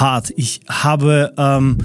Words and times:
hart. 0.00 0.32
Ich 0.36 0.60
habe 0.68 1.32
ähm, 1.36 1.78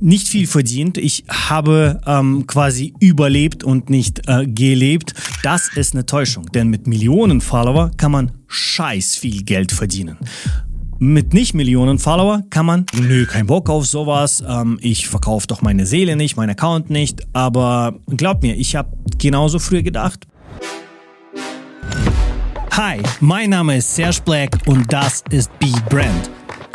nicht 0.00 0.28
viel 0.28 0.46
verdient. 0.46 0.98
Ich 0.98 1.24
habe 1.28 2.00
ähm, 2.06 2.46
quasi 2.46 2.94
überlebt 3.00 3.62
und 3.62 3.90
nicht 3.90 4.22
äh, 4.28 4.46
gelebt. 4.46 5.14
Das 5.42 5.68
ist 5.76 5.94
eine 5.94 6.06
Täuschung, 6.06 6.46
denn 6.52 6.68
mit 6.68 6.86
Millionen 6.86 7.40
Follower 7.40 7.90
kann 7.96 8.12
man 8.12 8.32
scheiß 8.48 9.16
viel 9.16 9.42
Geld 9.42 9.72
verdienen. 9.72 10.16
Mit 10.98 11.32
nicht 11.32 11.54
Millionen 11.54 11.98
Follower 11.98 12.42
kann 12.50 12.66
man, 12.66 12.86
nö, 12.94 13.24
kein 13.24 13.46
Bock 13.46 13.70
auf 13.70 13.86
sowas, 13.86 14.44
ähm, 14.46 14.78
ich 14.82 15.08
verkaufe 15.08 15.46
doch 15.46 15.62
meine 15.62 15.86
Seele 15.86 16.14
nicht, 16.14 16.36
mein 16.36 16.50
Account 16.50 16.90
nicht, 16.90 17.26
aber 17.32 17.98
glaub 18.06 18.42
mir, 18.42 18.54
ich 18.54 18.76
habe 18.76 18.90
genauso 19.16 19.58
früher 19.58 19.82
gedacht. 19.82 20.26
Hi, 22.72 23.00
mein 23.20 23.50
Name 23.50 23.78
ist 23.78 23.94
Serge 23.94 24.20
Black 24.24 24.58
und 24.66 24.92
das 24.92 25.24
ist 25.30 25.50
Be 25.58 25.72
Brand 25.88 26.30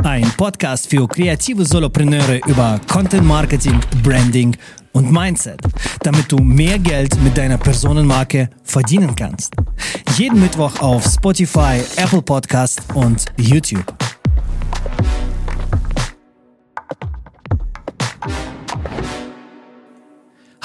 ein 0.05 0.31
Podcast 0.37 0.87
für 0.89 1.07
kreative 1.07 1.65
Solopreneure 1.65 2.39
über 2.47 2.79
Content 2.91 3.25
Marketing, 3.25 3.79
Branding 4.04 4.55
und 4.91 5.11
Mindset, 5.11 5.59
damit 6.04 6.32
du 6.32 6.37
mehr 6.37 6.77
Geld 6.77 7.19
mit 7.23 7.36
deiner 7.37 7.57
Personenmarke 7.57 8.49
verdienen 8.63 9.15
kannst. 9.15 9.55
Jeden 10.15 10.39
Mittwoch 10.39 10.79
auf 10.79 11.04
Spotify, 11.05 11.82
Apple 11.97 12.21
Podcast 12.21 12.82
und 12.93 13.25
YouTube. 13.37 13.86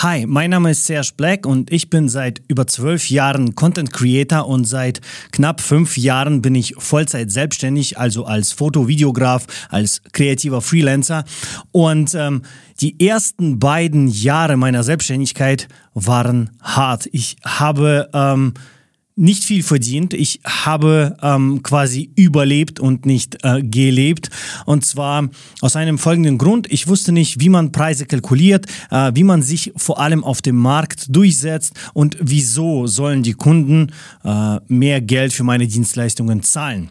Hi, 0.02 0.24
mein 0.26 0.48
Name 0.48 0.70
ist 0.70 0.86
Serge 0.86 1.10
Black 1.14 1.44
und 1.44 1.70
ich 1.70 1.90
bin 1.90 2.08
seit 2.08 2.40
über 2.48 2.66
zwölf 2.66 3.10
Jahren 3.10 3.54
Content 3.54 3.92
Creator 3.92 4.48
und 4.48 4.64
seit 4.64 5.02
knapp 5.30 5.60
fünf 5.60 5.98
Jahren 5.98 6.40
bin 6.40 6.54
ich 6.54 6.74
Vollzeit 6.78 7.30
selbstständig, 7.30 7.98
also 7.98 8.24
als 8.24 8.52
Foto-Videograf, 8.52 9.46
als 9.68 10.00
kreativer 10.12 10.62
Freelancer. 10.62 11.24
Und 11.70 12.14
ähm, 12.14 12.44
die 12.80 13.06
ersten 13.06 13.58
beiden 13.58 14.08
Jahre 14.08 14.56
meiner 14.56 14.84
Selbstständigkeit 14.84 15.68
waren 15.92 16.48
hart. 16.62 17.06
Ich 17.12 17.36
habe 17.44 18.08
ähm, 18.14 18.54
nicht 19.20 19.44
viel 19.44 19.62
verdient. 19.62 20.14
Ich 20.14 20.40
habe 20.44 21.16
ähm, 21.22 21.62
quasi 21.62 22.10
überlebt 22.16 22.80
und 22.80 23.04
nicht 23.04 23.44
äh, 23.44 23.62
gelebt. 23.62 24.30
Und 24.64 24.84
zwar 24.84 25.28
aus 25.60 25.76
einem 25.76 25.98
folgenden 25.98 26.38
Grund. 26.38 26.72
Ich 26.72 26.88
wusste 26.88 27.12
nicht, 27.12 27.38
wie 27.38 27.50
man 27.50 27.70
Preise 27.70 28.06
kalkuliert, 28.06 28.66
äh, 28.90 29.12
wie 29.14 29.24
man 29.24 29.42
sich 29.42 29.72
vor 29.76 30.00
allem 30.00 30.24
auf 30.24 30.40
dem 30.40 30.56
Markt 30.56 31.14
durchsetzt 31.14 31.74
und 31.92 32.16
wieso 32.20 32.86
sollen 32.86 33.22
die 33.22 33.34
Kunden 33.34 33.92
äh, 34.24 34.58
mehr 34.68 35.02
Geld 35.02 35.34
für 35.34 35.44
meine 35.44 35.66
Dienstleistungen 35.66 36.42
zahlen 36.42 36.88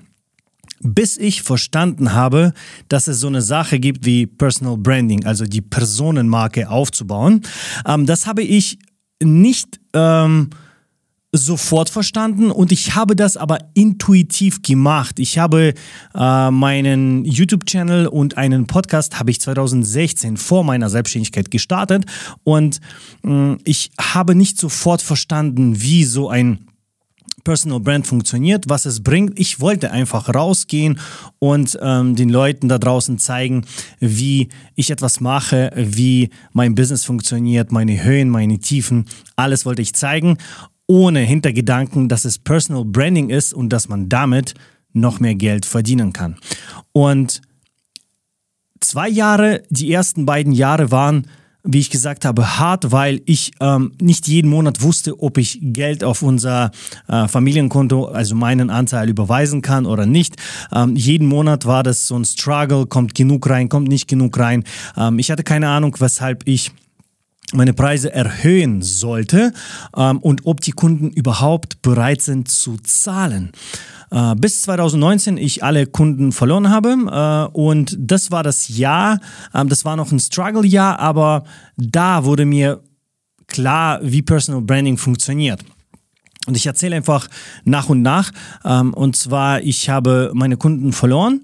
bis 0.81 1.17
ich 1.17 1.41
verstanden 1.41 2.13
habe, 2.13 2.53
dass 2.87 3.07
es 3.07 3.19
so 3.19 3.27
eine 3.27 3.41
Sache 3.41 3.81
gibt 3.81 4.05
wie 4.05 4.25
Personal 4.25 4.77
Branding, 4.77 5.25
also 5.25 5.43
die 5.43 5.59
Personenmarke 5.59 6.69
aufzubauen. 6.69 7.41
Ähm, 7.85 8.05
das 8.05 8.27
habe 8.27 8.43
ich 8.43 8.79
nicht 9.21 9.81
ähm, 9.91 10.49
sofort 11.31 11.89
verstanden 11.89 12.49
und 12.49 12.71
ich 12.71 12.95
habe 12.95 13.15
das 13.15 13.37
aber 13.37 13.59
intuitiv 13.75 14.63
gemacht. 14.63 15.19
Ich 15.19 15.37
habe 15.37 15.73
äh, 16.15 16.51
meinen 16.51 17.23
YouTube-Channel 17.23 18.07
und 18.07 18.37
einen 18.37 18.65
Podcast 18.65 19.19
habe 19.19 19.29
ich 19.29 19.39
2016 19.39 20.37
vor 20.37 20.63
meiner 20.63 20.89
Selbstständigkeit 20.89 21.51
gestartet 21.51 22.05
und 22.43 22.79
äh, 23.23 23.57
ich 23.63 23.91
habe 23.99 24.33
nicht 24.33 24.57
sofort 24.57 25.01
verstanden, 25.01 25.81
wie 25.81 26.03
so 26.03 26.29
ein 26.29 26.65
Personal 27.43 27.79
Brand 27.79 28.05
funktioniert, 28.05 28.65
was 28.67 28.85
es 28.85 29.01
bringt. 29.01 29.39
Ich 29.39 29.59
wollte 29.59 29.91
einfach 29.91 30.33
rausgehen 30.33 30.99
und 31.39 31.77
ähm, 31.81 32.15
den 32.15 32.29
Leuten 32.29 32.67
da 32.69 32.77
draußen 32.77 33.17
zeigen, 33.17 33.65
wie 33.99 34.49
ich 34.75 34.91
etwas 34.91 35.19
mache, 35.19 35.71
wie 35.75 36.29
mein 36.53 36.75
Business 36.75 37.05
funktioniert, 37.05 37.71
meine 37.71 38.03
Höhen, 38.03 38.29
meine 38.29 38.59
Tiefen. 38.59 39.05
Alles 39.35 39.65
wollte 39.65 39.81
ich 39.81 39.93
zeigen 39.93 40.37
ohne 40.89 41.19
Hintergedanken, 41.19 42.09
dass 42.09 42.25
es 42.25 42.39
Personal 42.39 42.83
Branding 42.83 43.29
ist 43.29 43.53
und 43.53 43.69
dass 43.69 43.87
man 43.87 44.09
damit 44.09 44.55
noch 44.91 45.19
mehr 45.19 45.35
Geld 45.35 45.65
verdienen 45.67 46.13
kann. 46.13 46.35
Und 46.91 47.41
zwei 48.81 49.07
Jahre, 49.07 49.61
die 49.69 49.93
ersten 49.93 50.25
beiden 50.25 50.51
Jahre 50.51 50.89
waren, 50.89 51.27
wie 51.63 51.79
ich 51.79 51.91
gesagt 51.91 52.25
habe, 52.25 52.57
hart, 52.57 52.91
weil 52.91 53.21
ich 53.25 53.51
ähm, 53.59 53.91
nicht 54.01 54.27
jeden 54.27 54.49
Monat 54.49 54.81
wusste, 54.81 55.21
ob 55.21 55.37
ich 55.37 55.59
Geld 55.61 56.03
auf 56.03 56.23
unser 56.23 56.71
äh, 57.07 57.27
Familienkonto, 57.27 58.05
also 58.05 58.33
meinen 58.33 58.71
Anteil 58.71 59.09
überweisen 59.09 59.61
kann 59.61 59.85
oder 59.85 60.07
nicht. 60.07 60.37
Ähm, 60.73 60.95
jeden 60.95 61.27
Monat 61.27 61.67
war 61.67 61.83
das 61.83 62.07
so 62.07 62.15
ein 62.15 62.25
Struggle, 62.25 62.87
kommt 62.87 63.13
genug 63.13 63.47
rein, 63.47 63.69
kommt 63.69 63.89
nicht 63.89 64.07
genug 64.07 64.39
rein. 64.39 64.63
Ähm, 64.97 65.19
ich 65.19 65.29
hatte 65.29 65.43
keine 65.43 65.67
Ahnung, 65.67 65.95
weshalb 65.99 66.47
ich 66.47 66.71
meine 67.53 67.73
Preise 67.73 68.13
erhöhen 68.13 68.81
sollte 68.81 69.53
ähm, 69.95 70.19
und 70.19 70.45
ob 70.45 70.61
die 70.61 70.71
Kunden 70.71 71.09
überhaupt 71.09 71.81
bereit 71.81 72.21
sind 72.21 72.49
zu 72.49 72.77
zahlen. 72.77 73.51
Äh, 74.11 74.35
bis 74.35 74.61
2019 74.63 75.37
ich 75.37 75.63
alle 75.63 75.85
Kunden 75.85 76.31
verloren 76.31 76.69
habe 76.69 76.89
äh, 76.89 77.57
und 77.57 77.95
das 77.99 78.31
war 78.31 78.43
das 78.43 78.67
Jahr, 78.69 79.19
äh, 79.53 79.65
das 79.65 79.85
war 79.85 79.95
noch 79.95 80.11
ein 80.11 80.19
Struggle-Jahr, 80.19 80.99
aber 80.99 81.43
da 81.77 82.23
wurde 82.23 82.45
mir 82.45 82.81
klar, 83.47 83.99
wie 84.03 84.21
Personal 84.21 84.61
Branding 84.61 84.97
funktioniert. 84.97 85.63
Und 86.47 86.55
ich 86.55 86.65
erzähle 86.65 86.95
einfach 86.95 87.27
nach 87.63 87.89
und 87.89 88.01
nach. 88.01 88.31
Ähm, 88.63 88.93
und 88.93 89.15
zwar, 89.15 89.61
ich 89.61 89.89
habe 89.89 90.31
meine 90.33 90.57
Kunden 90.57 90.93
verloren 90.93 91.41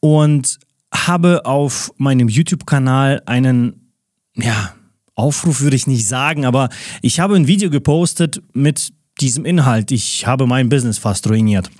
und 0.00 0.58
habe 0.94 1.44
auf 1.44 1.92
meinem 1.96 2.28
YouTube-Kanal 2.28 3.22
einen, 3.26 3.92
ja, 4.34 4.74
Aufruf 5.14 5.60
würde 5.60 5.76
ich 5.76 5.86
nicht 5.86 6.06
sagen, 6.06 6.44
aber 6.44 6.68
ich 7.02 7.20
habe 7.20 7.36
ein 7.36 7.46
Video 7.46 7.70
gepostet 7.70 8.42
mit 8.52 8.92
diesem 9.20 9.44
Inhalt. 9.44 9.90
Ich 9.90 10.26
habe 10.26 10.46
mein 10.46 10.68
Business 10.68 10.98
fast 10.98 11.28
ruiniert. 11.28 11.70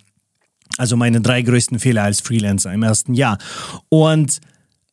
Also 0.79 0.97
meine 0.97 1.21
drei 1.21 1.43
größten 1.43 1.79
Fehler 1.79 2.03
als 2.05 2.21
Freelancer 2.21 2.73
im 2.73 2.83
ersten 2.83 3.15
Jahr. 3.15 3.39
Und 3.89 4.41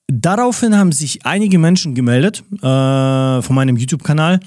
daraufhin 0.08 0.76
haben 0.76 0.92
sich 0.92 1.26
einige 1.26 1.60
Menschen 1.60 1.96
gemeldet 1.96 2.44
äh, 2.58 2.62
von 3.42 3.56
meinem 3.56 3.78
YouTube-Kanal, 3.78 4.40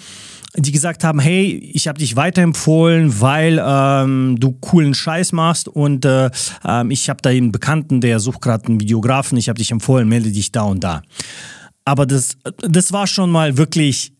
die 0.57 0.73
gesagt 0.73 1.05
haben, 1.05 1.19
hey, 1.19 1.71
ich 1.73 1.89
habe 1.89 1.99
dich 1.99 2.17
weiterempfohlen, 2.17 3.21
weil 3.21 3.63
ähm, 3.65 4.37
du 4.39 4.53
coolen 4.53 4.93
Scheiß 4.93 5.33
machst 5.33 5.69
und 5.69 6.05
äh, 6.05 6.27
äh, 6.65 6.93
ich 6.93 7.09
habe 7.09 7.23
da 7.23 7.31
einen 7.31 7.53
Bekannten, 7.53 8.03
der 8.03 8.21
sucht 8.21 8.43
gerade 8.43 8.67
einen 8.67 8.81
Videografen, 8.81 9.39
ich 9.39 9.49
habe 9.49 9.59
dich 9.59 9.71
empfohlen, 9.71 10.09
melde 10.09 10.31
dich 10.31 10.53
da 10.53 10.63
und 10.63 10.85
da. 10.85 11.03
Aber 11.85 12.07
das, 12.07 12.37
das 12.59 12.93
war 12.93 13.07
schon 13.07 13.31
mal 13.31 13.57
wirklich 13.57 14.13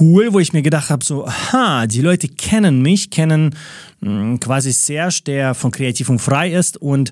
cool, 0.00 0.32
wo 0.32 0.38
ich 0.38 0.52
mir 0.52 0.62
gedacht 0.62 0.90
habe, 0.90 1.04
so, 1.04 1.26
aha, 1.26 1.86
die 1.86 2.00
Leute 2.00 2.28
kennen 2.28 2.82
mich, 2.82 3.10
kennen 3.10 3.54
mh, 4.00 4.08
hm, 4.08 4.40
quasi 4.40 4.72
Serge, 4.72 5.22
der 5.26 5.54
von 5.54 5.70
Kreativ 5.70 6.08
und 6.08 6.20
Frei 6.20 6.52
ist 6.52 6.76
und 6.76 7.10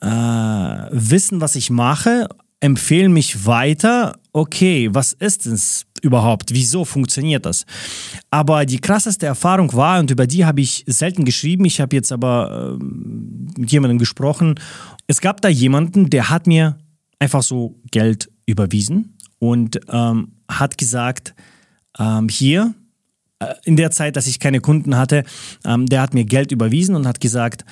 äh, 0.00 0.06
wissen, 0.06 1.40
was 1.40 1.56
ich 1.56 1.70
mache, 1.70 2.28
empfehlen 2.60 3.12
mich 3.12 3.46
weiter. 3.46 4.18
Okay, 4.32 4.88
was 4.92 5.12
ist 5.12 5.46
es 5.46 5.86
überhaupt? 6.02 6.52
Wieso 6.52 6.84
funktioniert 6.84 7.46
das? 7.46 7.64
Aber 8.30 8.66
die 8.66 8.80
krasseste 8.80 9.26
Erfahrung 9.26 9.72
war, 9.72 10.00
und 10.00 10.10
über 10.10 10.26
die 10.26 10.44
habe 10.44 10.60
ich 10.60 10.84
selten 10.86 11.24
geschrieben, 11.24 11.64
ich 11.64 11.80
habe 11.80 11.96
jetzt 11.96 12.12
aber 12.12 12.78
äh, 12.78 12.84
mit 13.58 13.72
jemandem 13.72 13.98
gesprochen, 13.98 14.56
es 15.06 15.20
gab 15.20 15.40
da 15.40 15.48
jemanden, 15.48 16.10
der 16.10 16.30
hat 16.30 16.46
mir 16.46 16.78
einfach 17.18 17.42
so 17.42 17.80
Geld 17.90 18.30
überwiesen 18.46 19.13
und 19.38 19.80
ähm, 19.88 20.32
hat 20.48 20.78
gesagt, 20.78 21.34
ähm, 21.98 22.28
hier, 22.28 22.74
äh, 23.38 23.54
in 23.64 23.76
der 23.76 23.90
Zeit, 23.90 24.16
dass 24.16 24.26
ich 24.26 24.38
keine 24.38 24.60
Kunden 24.60 24.96
hatte, 24.96 25.24
ähm, 25.64 25.86
der 25.86 26.00
hat 26.00 26.14
mir 26.14 26.24
Geld 26.24 26.52
überwiesen 26.52 26.94
und 26.94 27.06
hat 27.06 27.20
gesagt, 27.20 27.64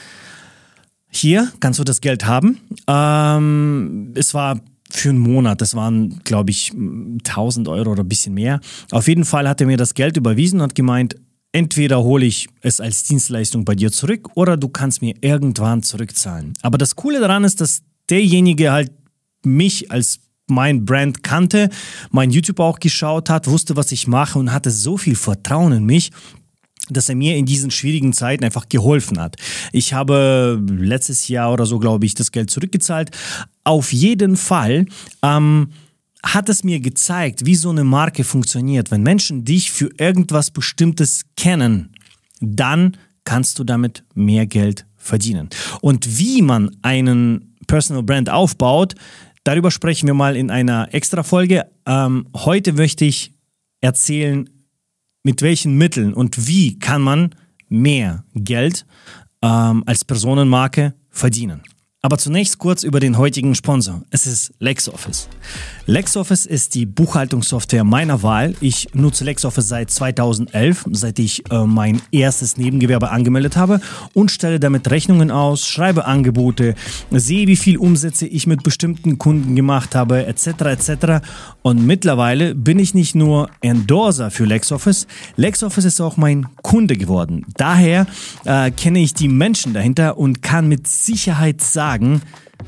hier 1.11 1.53
kannst 1.61 1.79
du 1.79 1.85
das 1.85 2.01
Geld 2.01 2.27
haben. 2.27 2.59
Ähm, 2.87 4.13
es 4.15 4.35
war 4.35 4.61
für 4.91 5.11
einen 5.11 5.19
Monat, 5.19 5.61
das 5.61 5.75
waren, 5.75 6.21
glaube 6.25 6.51
ich, 6.51 6.73
1000 6.73 7.69
Euro 7.69 7.93
oder 7.93 8.03
ein 8.03 8.09
bisschen 8.09 8.35
mehr. 8.35 8.61
Auf 8.91 9.09
jeden 9.09 9.25
Fall 9.25 9.49
hat 9.49 9.61
er 9.61 9.67
mir 9.67 9.77
das 9.77 9.95
Geld 9.95 10.17
überwiesen 10.17 10.61
und 10.61 10.65
hat 10.65 10.75
gemeint, 10.75 11.17
entweder 11.53 12.03
hole 12.03 12.27
ich 12.27 12.49
es 12.61 12.81
als 12.81 13.05
Dienstleistung 13.05 13.65
bei 13.65 13.75
dir 13.75 13.93
zurück 13.93 14.31
oder 14.35 14.57
du 14.57 14.69
kannst 14.69 15.03
mir 15.03 15.15
irgendwann 15.21 15.83
zurückzahlen. 15.83 16.55
Aber 16.63 16.79
das 16.79 16.97
Coole 16.97 17.21
daran 17.21 17.45
ist, 17.45 17.61
dass 17.61 17.83
derjenige 18.09 18.73
halt 18.73 18.91
mich 19.45 19.91
als 19.91 20.21
mein 20.49 20.85
Brand 20.85 21.23
kannte, 21.23 21.71
mein 22.11 22.31
YouTube 22.31 22.61
auch 22.61 22.79
geschaut 22.79 23.31
hat, 23.31 23.47
wusste, 23.47 23.77
was 23.77 23.93
ich 23.93 24.07
mache 24.07 24.39
und 24.39 24.53
hatte 24.53 24.71
so 24.71 24.97
viel 24.97 25.15
Vertrauen 25.15 25.73
in 25.73 25.85
mich, 25.85 26.11
dass 26.91 27.09
er 27.09 27.15
mir 27.15 27.37
in 27.37 27.47
diesen 27.47 27.71
schwierigen 27.71 28.13
Zeiten 28.13 28.45
einfach 28.45 28.69
geholfen 28.69 29.21
hat. 29.21 29.37
Ich 29.73 29.93
habe 29.93 30.63
letztes 30.69 31.29
Jahr 31.29 31.53
oder 31.53 31.65
so, 31.65 31.79
glaube 31.79 32.05
ich, 32.07 32.15
das 32.15 32.33
Geld 32.33 32.51
zurückgezahlt. 32.51 33.11
Auf 33.65 33.93
jeden 33.93 34.37
Fall 34.37 34.87
ähm, 35.23 35.69
hat 36.25 36.49
es 36.49 36.65
mir 36.65 36.81
gezeigt, 36.81 37.47
wie 37.47 37.55
so 37.55 37.71
eine 37.71 37.85
Marke 37.85 38.25
funktioniert. 38.25 38.91
Wenn 38.91 39.03
Menschen 39.03 39.45
dich 39.45 39.71
für 39.71 39.91
irgendwas 39.99 40.51
Bestimmtes 40.51 41.23
kennen, 41.37 41.95
dann 42.41 42.97
kannst 43.25 43.59
du 43.59 43.65
damit 43.65 44.05
mehr 44.15 44.47
Geld 44.47 44.85
verdienen. 44.97 45.49
Und 45.81 46.19
wie 46.19 46.43
man 46.43 46.77
einen 46.83 47.55
Personal 47.67 48.03
Brand 48.03 48.29
aufbaut, 48.29 48.95
darüber 49.45 49.71
sprechen 49.71 50.07
wir 50.07 50.15
mal 50.15 50.37
in 50.37 50.51
einer 50.51 50.93
extra 50.93 51.23
Folge. 51.23 51.67
Ähm, 51.87 52.29
heute 52.35 52.73
möchte 52.73 53.05
ich 53.05 53.33
erzählen, 53.81 54.49
mit 55.23 55.43
welchen 55.43 55.77
Mitteln 55.79 56.15
und 56.15 56.47
wie 56.47 56.79
kann 56.79 57.03
man 57.03 57.35
mehr 57.69 58.25
Geld 58.35 58.87
ähm, 59.43 59.83
als 59.87 60.05
Personenmarke 60.05 60.95
verdienen. 61.11 61.63
Aber 62.05 62.19
zunächst 62.19 62.59
kurz 62.59 62.83
über 62.83 62.99
den 62.99 63.17
heutigen 63.17 63.55
Sponsor. 63.55 64.03
Es 64.11 64.27
ist 64.27 64.53
LexOffice. 64.59 65.29
LexOffice 65.87 66.47
ist 66.47 66.75
die 66.75 66.85
Buchhaltungssoftware 66.85 67.85
meiner 67.85 68.25
Wahl. 68.25 68.57
Ich 68.61 68.89
nutze 68.93 69.23
LexOffice 69.23 69.69
seit 69.69 69.91
2011, 69.93 70.87
seit 70.91 71.21
ich 71.21 71.49
äh, 71.53 71.65
mein 71.65 72.03
erstes 72.11 72.57
Nebengewerbe 72.57 73.11
angemeldet 73.11 73.57
habe 73.57 73.81
und 74.15 74.33
stelle 74.33 74.59
damit 74.59 74.91
Rechnungen 74.91 75.31
aus, 75.31 75.69
schreibe 75.69 76.05
Angebote, 76.05 76.75
sehe, 77.13 77.47
wie 77.47 77.55
viel 77.55 77.77
Umsätze 77.77 78.27
ich 78.27 78.49
mit 78.49 78.65
bestimmten 78.65 79.19
Kunden 79.19 79.55
gemacht 79.55 79.95
habe, 79.95 80.27
etc. 80.27 80.47
etc. 80.47 81.25
Und 81.63 81.87
mittlerweile 81.87 82.57
bin 82.57 82.81
ich 82.81 82.95
nicht 82.95 83.15
nur 83.15 83.49
Endorser 83.61 84.33
für 84.33 84.45
LexOffice, 84.45 85.07
LexOffice 85.37 85.85
ist 85.85 86.01
auch 86.01 86.17
mein 86.17 86.49
Kunde 86.63 86.97
geworden. 86.97 87.47
Daher 87.57 88.09
äh, 88.45 88.73
kenne 88.73 88.99
ich 88.99 89.15
die 89.15 89.29
Menschen 89.29 89.73
dahinter 89.73 90.19
und 90.19 90.43
kann 90.43 90.67
mit 90.67 90.89
Sicherheit 90.89 91.61
sagen, 91.61 91.92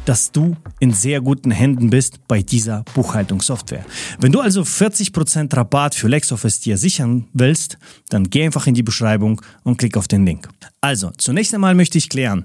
dass 0.05 0.33
du 0.33 0.57
in 0.81 0.93
sehr 0.93 1.21
guten 1.21 1.51
Händen 1.51 1.91
bist 1.91 2.27
bei 2.27 2.43
dieser 2.43 2.85
Buchhaltungssoftware. 2.95 3.85
Wenn 4.21 4.33
du 4.33 4.41
also 4.41 4.63
40% 4.63 5.57
Rabatt 5.57 5.95
für 5.95 6.09
LexOffice 6.09 6.61
dir 6.61 6.77
sichern 6.77 7.27
willst, 7.33 7.79
dann 8.09 8.29
geh 8.31 8.45
einfach 8.45 8.67
in 8.67 8.75
die 8.75 8.83
Beschreibung 8.83 9.41
und 9.63 9.77
klick 9.77 9.97
auf 9.97 10.09
den 10.09 10.27
Link. 10.27 10.49
Also, 10.81 11.11
zunächst 11.17 11.55
einmal 11.55 11.75
möchte 11.75 11.99
ich 11.99 12.09
klären, 12.09 12.45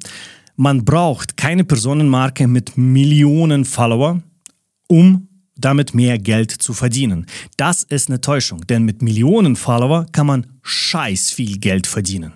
man 0.55 0.85
braucht 0.85 1.37
keine 1.37 1.63
Personenmarke 1.63 2.47
mit 2.47 2.77
Millionen 2.77 3.65
Follower, 3.65 4.21
um 4.87 5.27
damit 5.55 5.93
mehr 5.93 6.17
Geld 6.17 6.51
zu 6.51 6.73
verdienen. 6.73 7.25
Das 7.57 7.83
ist 7.83 8.09
eine 8.09 8.21
Täuschung, 8.21 8.65
denn 8.67 8.83
mit 8.83 9.01
Millionen 9.01 9.55
Follower 9.55 10.05
kann 10.11 10.27
man 10.27 10.47
scheiß 10.61 11.31
viel 11.31 11.57
Geld 11.59 11.85
verdienen 11.85 12.33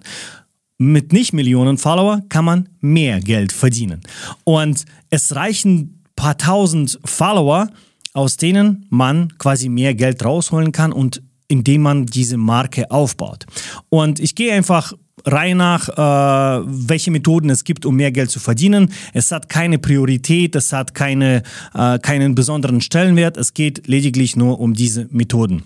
mit 0.78 1.14
nicht 1.14 1.34
Millionen 1.34 1.78
Follower 1.78 2.22
kann 2.30 2.46
man 2.46 2.70
mehr 2.80 3.20
Geld 3.20 3.52
verdienen. 3.52 4.02
Und 4.44 4.86
es 5.10 5.36
reichen 5.36 6.04
paar 6.16 6.38
tausend 6.38 7.00
Follower, 7.06 7.70
aus 8.14 8.38
denen 8.38 8.86
man 8.90 9.38
quasi 9.38 9.70
mehr 9.70 9.96
Geld 9.96 10.24
rausholen 10.24 10.72
kann 10.72 10.92
und 10.92 11.22
indem 11.48 11.82
man 11.82 12.06
diese 12.06 12.38
Marke 12.38 12.90
aufbaut. 12.92 13.46
Und 13.90 14.20
ich 14.20 14.36
gehe 14.36 14.54
einfach 14.54 14.94
rein 15.26 15.58
nach, 15.58 15.90
äh, 15.90 16.66
welche 16.68 17.12
Methoden 17.12 17.50
es 17.50 17.64
gibt, 17.64 17.86
um 17.86 17.96
mehr 17.96 18.12
Geld 18.12 18.32
zu 18.32 18.40
verdienen. 18.40 18.92
Es 19.14 19.32
hat 19.32 19.50
keine 19.50 19.80
Priorität, 19.80 20.56
es 20.56 20.74
hat 20.74 20.94
keine, 20.94 21.44
äh, 21.74 22.00
keinen 22.00 22.36
besonderen 22.36 22.82
Stellenwert. 22.82 23.38
Es 23.38 23.54
geht 23.54 23.88
lediglich 23.88 24.36
nur 24.36 24.60
um 24.60 24.74
diese 24.74 25.08
Methoden. 25.12 25.64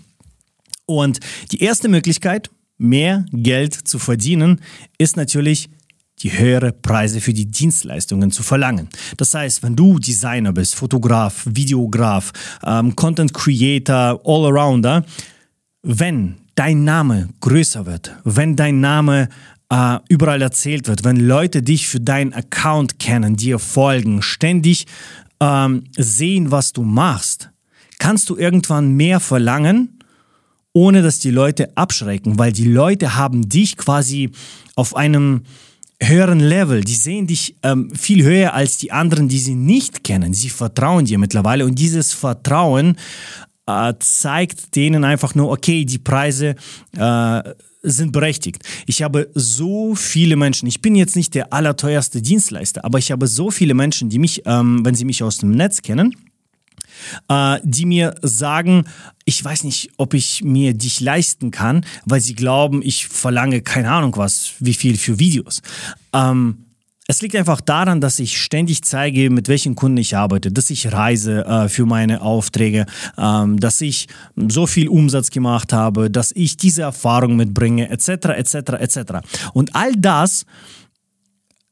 Und 0.86 1.20
die 1.52 1.62
erste 1.62 1.88
Möglichkeit, 1.88 2.50
mehr 2.78 3.26
Geld 3.32 3.74
zu 3.74 3.98
verdienen, 3.98 4.60
ist 4.96 5.16
natürlich 5.16 5.68
die 6.22 6.36
höhere 6.36 6.72
Preise 6.72 7.20
für 7.20 7.32
die 7.32 7.46
Dienstleistungen 7.46 8.30
zu 8.30 8.42
verlangen. 8.42 8.88
Das 9.16 9.34
heißt, 9.34 9.62
wenn 9.62 9.76
du 9.76 9.98
Designer 9.98 10.52
bist, 10.52 10.74
Fotograf, 10.74 11.46
Videograf, 11.48 12.32
ähm, 12.64 12.96
Content 12.96 13.32
Creator, 13.32 14.20
Allrounder, 14.24 15.04
wenn 15.82 16.36
dein 16.54 16.84
Name 16.84 17.28
größer 17.40 17.86
wird, 17.86 18.16
wenn 18.24 18.56
dein 18.56 18.80
Name 18.80 19.28
äh, 19.70 19.98
überall 20.08 20.42
erzählt 20.42 20.88
wird, 20.88 21.04
wenn 21.04 21.16
Leute 21.16 21.62
dich 21.62 21.86
für 21.88 22.00
deinen 22.00 22.32
Account 22.32 22.98
kennen, 22.98 23.36
dir 23.36 23.58
folgen, 23.58 24.22
ständig 24.22 24.86
ähm, 25.40 25.84
sehen, 25.96 26.50
was 26.50 26.72
du 26.72 26.82
machst, 26.82 27.50
kannst 27.98 28.28
du 28.28 28.36
irgendwann 28.36 28.92
mehr 28.92 29.20
verlangen, 29.20 29.97
ohne 30.78 31.02
dass 31.02 31.18
die 31.18 31.32
Leute 31.32 31.76
abschrecken, 31.76 32.38
weil 32.38 32.52
die 32.52 32.68
Leute 32.68 33.16
haben 33.16 33.48
dich 33.48 33.76
quasi 33.76 34.30
auf 34.76 34.94
einem 34.94 35.42
höheren 36.00 36.38
Level. 36.38 36.82
Die 36.82 36.94
sehen 36.94 37.26
dich 37.26 37.56
ähm, 37.64 37.90
viel 37.96 38.22
höher 38.22 38.54
als 38.54 38.78
die 38.78 38.92
anderen, 38.92 39.26
die 39.28 39.40
sie 39.40 39.56
nicht 39.56 40.04
kennen. 40.04 40.32
Sie 40.34 40.50
vertrauen 40.50 41.04
dir 41.04 41.18
mittlerweile 41.18 41.64
und 41.64 41.76
dieses 41.76 42.12
Vertrauen 42.12 42.96
äh, 43.66 43.92
zeigt 43.98 44.76
denen 44.76 45.02
einfach 45.02 45.34
nur, 45.34 45.50
okay, 45.50 45.84
die 45.84 45.98
Preise 45.98 46.54
äh, 46.96 47.42
sind 47.82 48.12
berechtigt. 48.12 48.62
Ich 48.86 49.02
habe 49.02 49.28
so 49.34 49.96
viele 49.96 50.36
Menschen, 50.36 50.68
ich 50.68 50.80
bin 50.80 50.94
jetzt 50.94 51.16
nicht 51.16 51.34
der 51.34 51.52
allerteuerste 51.52 52.22
Dienstleister, 52.22 52.84
aber 52.84 52.98
ich 52.98 53.10
habe 53.10 53.26
so 53.26 53.50
viele 53.50 53.74
Menschen, 53.74 54.10
die 54.10 54.20
mich, 54.20 54.42
ähm, 54.46 54.84
wenn 54.84 54.94
sie 54.94 55.04
mich 55.04 55.24
aus 55.24 55.38
dem 55.38 55.50
Netz 55.50 55.82
kennen, 55.82 56.14
äh, 57.28 57.58
die 57.62 57.86
mir 57.86 58.14
sagen, 58.22 58.84
ich 59.24 59.44
weiß 59.44 59.64
nicht, 59.64 59.90
ob 59.96 60.14
ich 60.14 60.42
mir 60.42 60.74
dich 60.74 61.00
leisten 61.00 61.50
kann, 61.50 61.84
weil 62.04 62.20
sie 62.20 62.34
glauben, 62.34 62.80
ich 62.82 63.06
verlange 63.06 63.62
keine 63.62 63.90
Ahnung 63.90 64.16
was, 64.16 64.52
wie 64.58 64.74
viel 64.74 64.96
für 64.96 65.18
Videos. 65.18 65.62
Ähm, 66.12 66.64
es 67.10 67.22
liegt 67.22 67.34
einfach 67.36 67.62
daran, 67.62 68.02
dass 68.02 68.18
ich 68.18 68.38
ständig 68.38 68.84
zeige, 68.84 69.30
mit 69.30 69.48
welchen 69.48 69.74
Kunden 69.74 69.96
ich 69.96 70.14
arbeite, 70.14 70.52
dass 70.52 70.68
ich 70.68 70.92
reise 70.92 71.42
äh, 71.46 71.70
für 71.70 71.86
meine 71.86 72.20
Aufträge, 72.20 72.84
ähm, 73.16 73.58
dass 73.58 73.80
ich 73.80 74.08
so 74.36 74.66
viel 74.66 74.88
Umsatz 74.88 75.30
gemacht 75.30 75.72
habe, 75.72 76.10
dass 76.10 76.32
ich 76.32 76.58
diese 76.58 76.82
Erfahrung 76.82 77.36
mitbringe, 77.36 77.88
etc., 77.88 78.08
etc., 78.36 78.54
etc. 78.78 78.98
Und 79.54 79.74
all 79.74 79.94
das 79.96 80.44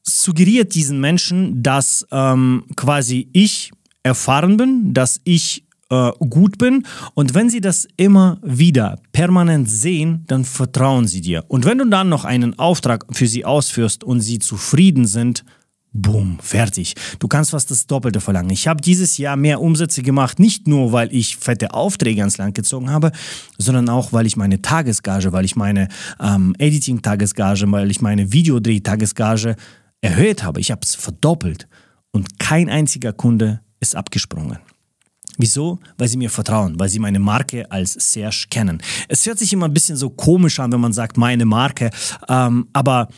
suggeriert 0.05 0.75
diesen 0.75 1.00
Menschen, 1.00 1.62
dass 1.62 2.06
ähm, 2.11 2.64
quasi 2.75 3.28
ich 3.34 3.73
erfahren 4.06 4.56
bin, 4.56 4.94
dass 4.94 5.20
ich 5.24 5.66
äh, 5.90 6.10
gut 6.30 6.58
bin. 6.58 6.86
Und 7.14 7.34
wenn 7.34 7.50
sie 7.50 7.60
das 7.60 7.86
immer 7.96 8.38
wieder 8.42 8.98
permanent 9.12 9.70
sehen, 9.70 10.24
dann 10.26 10.44
vertrauen 10.44 11.06
sie 11.06 11.20
dir. 11.20 11.44
Und 11.48 11.64
wenn 11.64 11.78
du 11.78 11.84
dann 11.86 12.08
noch 12.08 12.24
einen 12.24 12.58
Auftrag 12.58 13.04
für 13.12 13.26
sie 13.26 13.44
ausführst 13.44 14.04
und 14.04 14.20
sie 14.20 14.38
zufrieden 14.38 15.06
sind, 15.06 15.44
Boom, 15.98 16.38
fertig. 16.42 16.94
Du 17.20 17.26
kannst 17.26 17.52
fast 17.52 17.70
das 17.70 17.86
Doppelte 17.86 18.20
verlangen. 18.20 18.50
Ich 18.50 18.68
habe 18.68 18.82
dieses 18.82 19.16
Jahr 19.16 19.34
mehr 19.34 19.62
Umsätze 19.62 20.02
gemacht, 20.02 20.38
nicht 20.38 20.68
nur, 20.68 20.92
weil 20.92 21.08
ich 21.10 21.38
fette 21.38 21.72
Aufträge 21.72 22.20
ans 22.20 22.36
Land 22.36 22.54
gezogen 22.54 22.90
habe, 22.90 23.12
sondern 23.56 23.88
auch, 23.88 24.12
weil 24.12 24.26
ich 24.26 24.36
meine 24.36 24.60
Tagesgage, 24.60 25.32
weil 25.32 25.46
ich 25.46 25.56
meine 25.56 25.88
ähm, 26.20 26.54
Editing-Tagesgage, 26.58 27.72
weil 27.72 27.90
ich 27.90 28.02
meine 28.02 28.30
Videodreh-Tagesgage 28.30 29.56
erhöht 30.02 30.42
habe. 30.42 30.60
Ich 30.60 30.70
habe 30.70 30.82
es 30.84 30.94
verdoppelt. 30.94 31.66
Und 32.12 32.38
kein 32.38 32.68
einziger 32.68 33.14
Kunde 33.14 33.62
ist 33.88 33.96
abgesprungen. 33.96 34.58
Wieso? 35.38 35.78
Weil 35.98 36.08
sie 36.08 36.16
mir 36.16 36.30
vertrauen, 36.30 36.78
weil 36.78 36.88
sie 36.88 36.99
meine 36.99 37.18
Marke 37.18 37.70
als 37.70 37.92
Serge 37.92 38.46
kennen. 38.50 38.82
Es 39.08 39.26
hört 39.26 39.38
sich 39.38 39.52
immer 39.52 39.66
ein 39.66 39.75
bisschen 39.75 39.96
so 39.96 40.11
komisch 40.11 40.58
an, 40.61 40.72
wenn 40.72 40.80
man 40.80 40.92
sagt, 40.92 41.16
meine 41.16 41.44
Marke, 41.44 41.90
ähm, 42.28 42.68
aber 42.72 43.08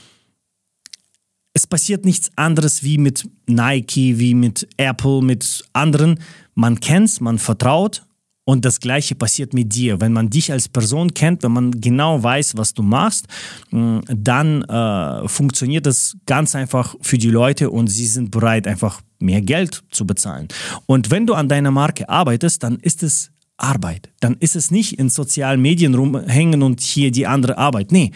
es 1.52 1.66
passiert 1.66 2.04
nichts 2.04 2.30
anderes 2.36 2.82
wie 2.82 2.98
mit 2.98 3.28
Nike, 3.46 4.18
wie 4.18 4.34
mit 4.34 4.68
Apple, 4.76 5.22
mit 5.22 5.64
anderen. 5.72 6.20
Man 6.54 6.80
kennt 6.80 7.20
man 7.20 7.38
vertraut 7.38 8.04
und 8.48 8.64
das 8.64 8.80
Gleiche 8.80 9.14
passiert 9.14 9.52
mit 9.52 9.74
dir. 9.74 10.00
Wenn 10.00 10.14
man 10.14 10.30
dich 10.30 10.50
als 10.50 10.70
Person 10.70 11.12
kennt, 11.12 11.42
wenn 11.42 11.52
man 11.52 11.70
genau 11.70 12.22
weiß, 12.22 12.56
was 12.56 12.72
du 12.72 12.82
machst, 12.82 13.26
mm, 13.72 13.98
dann 14.08 14.62
äh, 14.62 15.28
funktioniert 15.28 15.84
das 15.84 16.16
ganz 16.24 16.54
einfach 16.54 16.94
für 17.02 17.18
die 17.18 17.28
Leute 17.28 17.68
und 17.68 17.88
sie 17.88 18.06
sind 18.06 18.30
bereit, 18.30 18.66
einfach 18.66 19.02
mehr 19.18 19.42
Geld 19.42 19.82
zu 19.90 20.06
bezahlen. 20.06 20.48
Und 20.86 21.10
wenn 21.10 21.26
du 21.26 21.34
an 21.34 21.50
deiner 21.50 21.70
Marke 21.70 22.08
arbeitest, 22.08 22.62
dann 22.62 22.76
ist 22.76 23.02
es 23.02 23.30
Arbeit. 23.58 24.08
Dann 24.20 24.38
ist 24.40 24.56
es 24.56 24.70
nicht 24.70 24.98
in 24.98 25.10
sozialen 25.10 25.60
Medien 25.60 25.94
rumhängen 25.94 26.62
und 26.62 26.80
hier 26.80 27.10
die 27.10 27.26
andere 27.26 27.58
Arbeit. 27.58 27.92
Nee, 27.92 28.12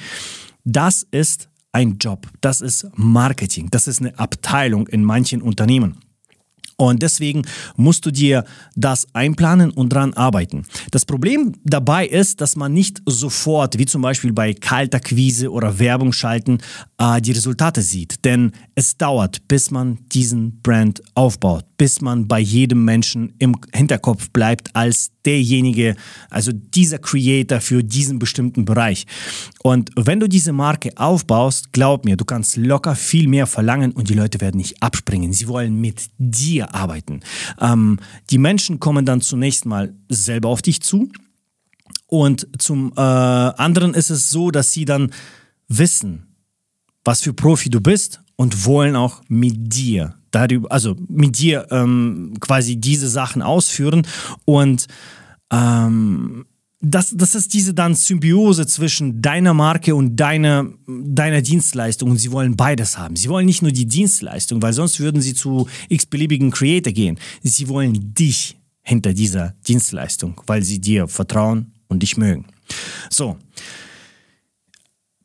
das 0.64 1.06
ist 1.10 1.50
ein 1.72 1.98
Job. 1.98 2.26
Das 2.40 2.62
ist 2.62 2.86
Marketing. 2.94 3.68
Das 3.70 3.86
ist 3.86 4.00
eine 4.00 4.18
Abteilung 4.18 4.86
in 4.86 5.04
manchen 5.04 5.42
Unternehmen. 5.42 5.98
Und 6.76 7.02
deswegen 7.02 7.42
musst 7.76 8.06
du 8.06 8.10
dir 8.10 8.44
das 8.74 9.06
einplanen 9.14 9.70
und 9.70 9.92
dran 9.92 10.14
arbeiten. 10.14 10.64
Das 10.90 11.04
Problem 11.04 11.52
dabei 11.64 12.06
ist, 12.06 12.40
dass 12.40 12.56
man 12.56 12.72
nicht 12.72 13.02
sofort, 13.06 13.78
wie 13.78 13.86
zum 13.86 14.02
Beispiel 14.02 14.32
bei 14.32 14.54
Kaltakquise 14.54 15.50
oder 15.50 15.78
Werbung 15.78 16.12
schalten, 16.12 16.58
äh, 16.98 17.20
die 17.20 17.32
Resultate 17.32 17.82
sieht. 17.82 18.24
Denn 18.24 18.52
es 18.74 18.96
dauert, 18.96 19.46
bis 19.48 19.70
man 19.70 19.98
diesen 20.12 20.60
Brand 20.62 21.02
aufbaut, 21.14 21.64
bis 21.76 22.00
man 22.00 22.28
bei 22.28 22.40
jedem 22.40 22.84
Menschen 22.84 23.34
im 23.38 23.56
Hinterkopf 23.72 24.30
bleibt 24.30 24.74
als 24.74 25.10
derjenige, 25.24 25.94
also 26.30 26.52
dieser 26.52 26.98
Creator 26.98 27.60
für 27.60 27.84
diesen 27.84 28.18
bestimmten 28.18 28.64
Bereich. 28.64 29.06
Und 29.62 29.90
wenn 29.96 30.20
du 30.20 30.28
diese 30.28 30.52
Marke 30.52 30.90
aufbaust, 30.96 31.72
glaub 31.72 32.04
mir, 32.04 32.16
du 32.16 32.24
kannst 32.24 32.56
locker 32.56 32.94
viel 32.94 33.28
mehr 33.28 33.46
verlangen 33.46 33.92
und 33.92 34.08
die 34.08 34.14
Leute 34.14 34.40
werden 34.40 34.56
nicht 34.56 34.82
abspringen. 34.82 35.32
Sie 35.32 35.48
wollen 35.48 35.80
mit 35.80 36.10
dir 36.18 36.61
arbeiten. 36.64 37.20
Ähm, 37.60 37.98
die 38.30 38.38
Menschen 38.38 38.80
kommen 38.80 39.04
dann 39.04 39.20
zunächst 39.20 39.66
mal 39.66 39.94
selber 40.08 40.48
auf 40.48 40.62
dich 40.62 40.82
zu. 40.82 41.10
Und 42.06 42.46
zum 42.58 42.92
äh, 42.96 43.00
anderen 43.00 43.94
ist 43.94 44.10
es 44.10 44.30
so, 44.30 44.50
dass 44.50 44.72
sie 44.72 44.84
dann 44.84 45.10
wissen, 45.68 46.36
was 47.04 47.22
für 47.22 47.32
Profi 47.32 47.70
du 47.70 47.80
bist 47.80 48.20
und 48.36 48.66
wollen 48.66 48.96
auch 48.96 49.22
mit 49.28 49.74
dir 49.74 50.14
darüber, 50.30 50.70
also 50.70 50.96
mit 51.08 51.38
dir 51.38 51.66
ähm, 51.70 52.34
quasi 52.40 52.76
diese 52.76 53.08
Sachen 53.08 53.42
ausführen 53.42 54.06
und 54.44 54.86
ähm, 55.50 56.46
das, 56.84 57.14
das 57.16 57.36
ist 57.36 57.54
diese 57.54 57.72
dann 57.72 57.94
Symbiose 57.94 58.66
zwischen 58.66 59.22
deiner 59.22 59.54
Marke 59.54 59.94
und 59.94 60.16
deiner, 60.16 60.66
deiner 60.86 61.40
Dienstleistung 61.40 62.10
und 62.10 62.18
sie 62.18 62.32
wollen 62.32 62.56
beides 62.56 62.98
haben. 62.98 63.14
Sie 63.14 63.28
wollen 63.28 63.46
nicht 63.46 63.62
nur 63.62 63.70
die 63.70 63.86
Dienstleistung, 63.86 64.60
weil 64.60 64.72
sonst 64.72 64.98
würden 64.98 65.22
sie 65.22 65.32
zu 65.32 65.68
x-beliebigen 65.88 66.50
Creator 66.50 66.92
gehen. 66.92 67.18
Sie 67.42 67.68
wollen 67.68 68.12
dich 68.14 68.58
hinter 68.82 69.14
dieser 69.14 69.54
Dienstleistung, 69.66 70.40
weil 70.46 70.64
sie 70.64 70.80
dir 70.80 71.06
vertrauen 71.06 71.72
und 71.86 72.02
dich 72.02 72.16
mögen. 72.16 72.46
So. 73.10 73.36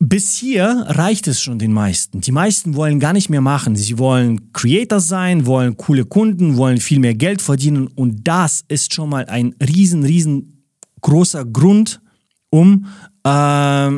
Bis 0.00 0.36
hier 0.36 0.84
reicht 0.86 1.26
es 1.26 1.42
schon 1.42 1.58
den 1.58 1.72
meisten. 1.72 2.20
Die 2.20 2.30
meisten 2.30 2.76
wollen 2.76 3.00
gar 3.00 3.12
nicht 3.12 3.30
mehr 3.30 3.40
machen. 3.40 3.74
Sie 3.74 3.98
wollen 3.98 4.52
Creator 4.52 5.00
sein, 5.00 5.44
wollen 5.44 5.76
coole 5.76 6.04
Kunden, 6.04 6.56
wollen 6.56 6.78
viel 6.78 7.00
mehr 7.00 7.16
Geld 7.16 7.42
verdienen 7.42 7.88
und 7.88 8.28
das 8.28 8.64
ist 8.68 8.94
schon 8.94 9.10
mal 9.10 9.24
ein 9.24 9.56
riesen, 9.60 10.04
riesen 10.04 10.57
großer 11.00 11.44
Grund, 11.44 12.00
um, 12.50 12.86
äh, 13.24 13.90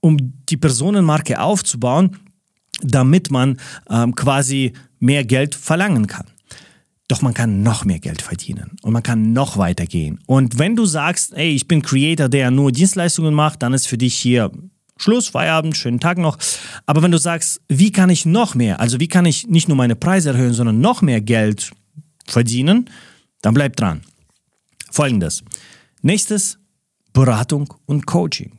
um 0.00 0.16
die 0.48 0.56
Personenmarke 0.56 1.40
aufzubauen, 1.40 2.16
damit 2.82 3.30
man 3.30 3.58
äh, 3.88 4.06
quasi 4.12 4.72
mehr 4.98 5.24
Geld 5.24 5.54
verlangen 5.54 6.06
kann. 6.06 6.26
Doch 7.08 7.20
man 7.20 7.34
kann 7.34 7.62
noch 7.62 7.84
mehr 7.84 7.98
Geld 7.98 8.22
verdienen 8.22 8.70
und 8.82 8.92
man 8.92 9.02
kann 9.02 9.32
noch 9.32 9.58
weitergehen. 9.58 10.20
Und 10.26 10.58
wenn 10.58 10.76
du 10.76 10.86
sagst, 10.86 11.34
ey, 11.34 11.50
ich 11.50 11.68
bin 11.68 11.82
Creator, 11.82 12.28
der 12.28 12.50
nur 12.50 12.72
Dienstleistungen 12.72 13.34
macht, 13.34 13.62
dann 13.62 13.74
ist 13.74 13.86
für 13.86 13.98
dich 13.98 14.14
hier 14.14 14.50
Schluss, 14.96 15.28
Feierabend, 15.28 15.76
schönen 15.76 16.00
Tag 16.00 16.16
noch. 16.18 16.38
Aber 16.86 17.02
wenn 17.02 17.10
du 17.10 17.18
sagst, 17.18 17.60
wie 17.68 17.92
kann 17.92 18.08
ich 18.08 18.24
noch 18.24 18.54
mehr, 18.54 18.80
also 18.80 19.00
wie 19.00 19.08
kann 19.08 19.26
ich 19.26 19.46
nicht 19.48 19.68
nur 19.68 19.76
meine 19.76 19.96
Preise 19.96 20.30
erhöhen, 20.30 20.54
sondern 20.54 20.80
noch 20.80 21.02
mehr 21.02 21.20
Geld 21.20 21.72
verdienen, 22.26 22.88
dann 23.42 23.54
bleib 23.54 23.76
dran. 23.76 24.02
Folgendes. 24.90 25.42
Nächstes, 26.04 26.58
Beratung 27.12 27.72
und 27.86 28.06
Coaching. 28.06 28.52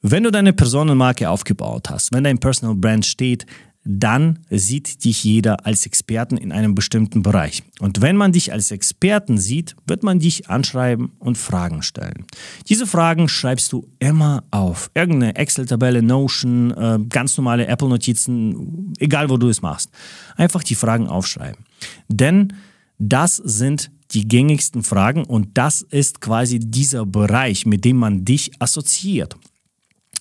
Wenn 0.00 0.22
du 0.22 0.30
deine 0.30 0.54
Personenmarke 0.54 1.28
aufgebaut 1.28 1.90
hast, 1.90 2.10
wenn 2.12 2.24
dein 2.24 2.38
Personal 2.38 2.74
Brand 2.74 3.04
steht, 3.04 3.44
dann 3.84 4.38
sieht 4.48 5.04
dich 5.04 5.22
jeder 5.24 5.66
als 5.66 5.84
Experten 5.84 6.38
in 6.38 6.52
einem 6.52 6.74
bestimmten 6.74 7.22
Bereich. 7.22 7.62
Und 7.80 8.00
wenn 8.00 8.16
man 8.16 8.32
dich 8.32 8.52
als 8.52 8.70
Experten 8.70 9.36
sieht, 9.36 9.76
wird 9.86 10.02
man 10.02 10.20
dich 10.20 10.48
anschreiben 10.48 11.12
und 11.18 11.36
Fragen 11.36 11.82
stellen. 11.82 12.24
Diese 12.68 12.86
Fragen 12.86 13.28
schreibst 13.28 13.72
du 13.72 13.86
immer 13.98 14.44
auf. 14.50 14.90
Irgendeine 14.94 15.36
Excel-Tabelle, 15.36 16.02
Notion, 16.02 16.70
äh, 16.70 16.98
ganz 17.10 17.36
normale 17.36 17.66
Apple-Notizen, 17.66 18.94
egal 18.98 19.28
wo 19.28 19.36
du 19.36 19.50
es 19.50 19.60
machst. 19.60 19.90
Einfach 20.36 20.62
die 20.62 20.74
Fragen 20.74 21.08
aufschreiben. 21.08 21.64
Denn 22.08 22.54
das 22.98 23.36
sind 23.36 23.90
die 24.12 24.26
gängigsten 24.26 24.82
Fragen 24.82 25.24
und 25.24 25.56
das 25.56 25.82
ist 25.82 26.20
quasi 26.20 26.58
dieser 26.58 27.06
Bereich, 27.06 27.66
mit 27.66 27.84
dem 27.84 27.96
man 27.96 28.24
dich 28.24 28.50
assoziiert. 28.58 29.36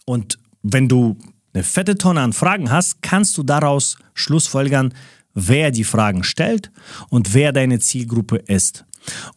Und 0.05 0.37
wenn 0.61 0.87
du 0.87 1.17
eine 1.53 1.63
fette 1.63 1.97
Tonne 1.97 2.21
an 2.21 2.33
Fragen 2.33 2.71
hast, 2.71 3.01
kannst 3.01 3.37
du 3.37 3.43
daraus 3.43 3.97
schlussfolgern, 4.13 4.93
wer 5.33 5.71
die 5.71 5.83
Fragen 5.83 6.23
stellt 6.23 6.71
und 7.09 7.33
wer 7.33 7.51
deine 7.51 7.79
Zielgruppe 7.79 8.37
ist. 8.37 8.85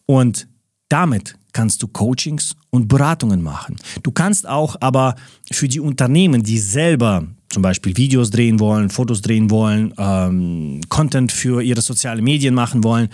Und 0.05 0.47
damit 0.89 1.35
kannst 1.53 1.81
du 1.81 1.87
Coachings 1.87 2.55
und 2.69 2.87
Beratungen 2.87 3.41
machen. 3.41 3.77
Du 4.01 4.11
kannst 4.11 4.47
auch 4.47 4.75
aber 4.79 5.15
für 5.51 5.67
die 5.67 5.79
Unternehmen, 5.79 6.43
die 6.43 6.57
selber 6.57 7.27
zum 7.49 7.61
Beispiel 7.61 7.95
Videos 7.95 8.31
drehen 8.31 8.59
wollen, 8.59 8.89
Fotos 8.89 9.21
drehen 9.21 9.51
wollen, 9.51 9.93
ähm, 9.97 10.81
Content 10.89 11.31
für 11.31 11.61
ihre 11.61 11.81
sozialen 11.81 12.23
Medien 12.23 12.55
machen 12.55 12.83
wollen, 12.83 13.09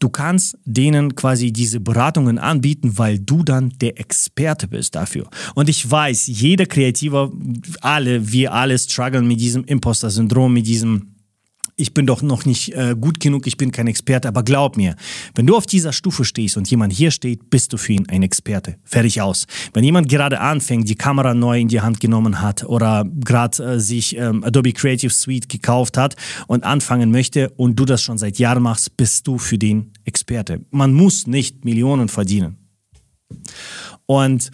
Du 0.00 0.08
kannst 0.08 0.58
denen 0.64 1.14
quasi 1.14 1.52
diese 1.52 1.80
Beratungen 1.80 2.38
anbieten, 2.38 2.98
weil 2.98 3.18
du 3.18 3.42
dann 3.42 3.72
der 3.80 3.98
Experte 3.98 4.68
bist 4.68 4.94
dafür. 4.94 5.28
Und 5.54 5.68
ich 5.68 5.90
weiß, 5.90 6.26
jeder 6.26 6.66
Kreativer, 6.66 7.32
alle, 7.80 8.30
wir 8.32 8.52
alle 8.52 8.78
strugglen 8.78 9.26
mit 9.26 9.40
diesem 9.40 9.64
Imposter-Syndrom, 9.64 10.52
mit 10.52 10.66
diesem 10.66 11.13
ich 11.76 11.94
bin 11.94 12.06
doch 12.06 12.22
noch 12.22 12.44
nicht 12.44 12.72
äh, 12.74 12.94
gut 12.98 13.20
genug, 13.20 13.46
ich 13.46 13.56
bin 13.56 13.72
kein 13.72 13.86
Experte, 13.86 14.28
aber 14.28 14.42
glaub 14.42 14.76
mir, 14.76 14.96
wenn 15.34 15.46
du 15.46 15.56
auf 15.56 15.66
dieser 15.66 15.92
Stufe 15.92 16.24
stehst 16.24 16.56
und 16.56 16.70
jemand 16.70 16.92
hier 16.92 17.10
steht, 17.10 17.50
bist 17.50 17.72
du 17.72 17.76
für 17.76 17.94
ihn 17.94 18.08
ein 18.08 18.22
Experte. 18.22 18.76
Fertig 18.84 19.20
aus. 19.20 19.46
Wenn 19.72 19.84
jemand 19.84 20.08
gerade 20.08 20.40
anfängt, 20.40 20.88
die 20.88 20.94
Kamera 20.94 21.34
neu 21.34 21.58
in 21.60 21.68
die 21.68 21.80
Hand 21.80 22.00
genommen 22.00 22.40
hat 22.40 22.64
oder 22.64 23.04
gerade 23.14 23.74
äh, 23.74 23.80
sich 23.80 24.16
ähm, 24.16 24.44
Adobe 24.44 24.72
Creative 24.72 25.10
Suite 25.10 25.48
gekauft 25.48 25.96
hat 25.96 26.16
und 26.46 26.64
anfangen 26.64 27.10
möchte 27.10 27.50
und 27.50 27.78
du 27.78 27.84
das 27.84 28.02
schon 28.02 28.18
seit 28.18 28.38
Jahren 28.38 28.62
machst, 28.62 28.96
bist 28.96 29.26
du 29.26 29.38
für 29.38 29.58
den 29.58 29.92
Experte. 30.04 30.60
Man 30.70 30.92
muss 30.92 31.26
nicht 31.26 31.64
Millionen 31.64 32.08
verdienen. 32.08 32.56
Und 34.06 34.50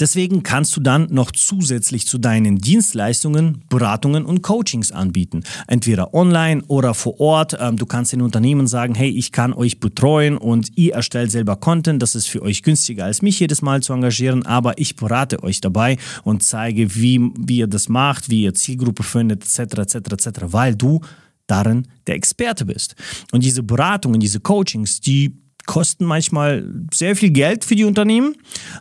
Deswegen 0.00 0.42
kannst 0.42 0.74
du 0.76 0.80
dann 0.80 1.08
noch 1.10 1.30
zusätzlich 1.30 2.06
zu 2.06 2.18
deinen 2.18 2.58
Dienstleistungen 2.58 3.62
Beratungen 3.68 4.24
und 4.24 4.42
Coachings 4.42 4.92
anbieten. 4.92 5.42
Entweder 5.66 6.14
online 6.14 6.62
oder 6.68 6.94
vor 6.94 7.20
Ort. 7.20 7.56
Ähm, 7.60 7.76
du 7.76 7.84
kannst 7.86 8.12
den 8.12 8.22
Unternehmen 8.22 8.66
sagen, 8.66 8.94
hey, 8.94 9.10
ich 9.10 9.30
kann 9.30 9.52
euch 9.52 9.78
betreuen 9.78 10.38
und 10.38 10.76
ihr 10.76 10.94
erstellt 10.94 11.30
selber 11.30 11.56
Content. 11.56 12.02
Das 12.02 12.14
ist 12.14 12.26
für 12.26 12.42
euch 12.42 12.62
günstiger, 12.62 13.04
als 13.04 13.20
mich 13.20 13.38
jedes 13.38 13.60
Mal 13.60 13.82
zu 13.82 13.92
engagieren, 13.92 14.46
aber 14.46 14.78
ich 14.78 14.96
berate 14.96 15.42
euch 15.42 15.60
dabei 15.60 15.98
und 16.24 16.42
zeige, 16.42 16.94
wie, 16.94 17.20
wie 17.38 17.58
ihr 17.58 17.66
das 17.66 17.88
macht, 17.88 18.30
wie 18.30 18.44
ihr 18.44 18.54
Zielgruppe 18.54 19.02
findet, 19.02 19.44
etc., 19.44 19.78
etc., 19.78 19.94
etc., 19.96 20.28
weil 20.46 20.74
du 20.74 21.00
darin 21.46 21.88
der 22.06 22.14
Experte 22.14 22.64
bist. 22.64 22.94
Und 23.32 23.44
diese 23.44 23.62
Beratungen, 23.62 24.20
diese 24.20 24.40
Coachings, 24.40 25.00
die 25.00 25.36
kosten 25.70 26.04
manchmal 26.04 26.68
sehr 26.92 27.14
viel 27.14 27.30
Geld 27.30 27.64
für 27.64 27.76
die 27.76 27.84
Unternehmen 27.84 28.34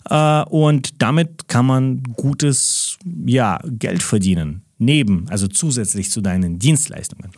äh, 0.10 0.42
und 0.46 1.00
damit 1.04 1.48
kann 1.48 1.68
man 1.68 2.02
gutes 2.02 2.98
ja, 3.28 3.60
Geld 3.64 4.02
verdienen, 4.02 4.64
neben, 4.80 5.30
also 5.30 5.48
zusätzlich 5.48 6.10
zu 6.10 6.22
deinen 6.22 6.58
Dienstleistungen. 6.58 7.30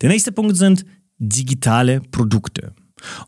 Der 0.00 0.08
nächste 0.08 0.32
Punkt 0.32 0.56
sind 0.56 0.86
digitale 1.18 2.00
Produkte. 2.00 2.72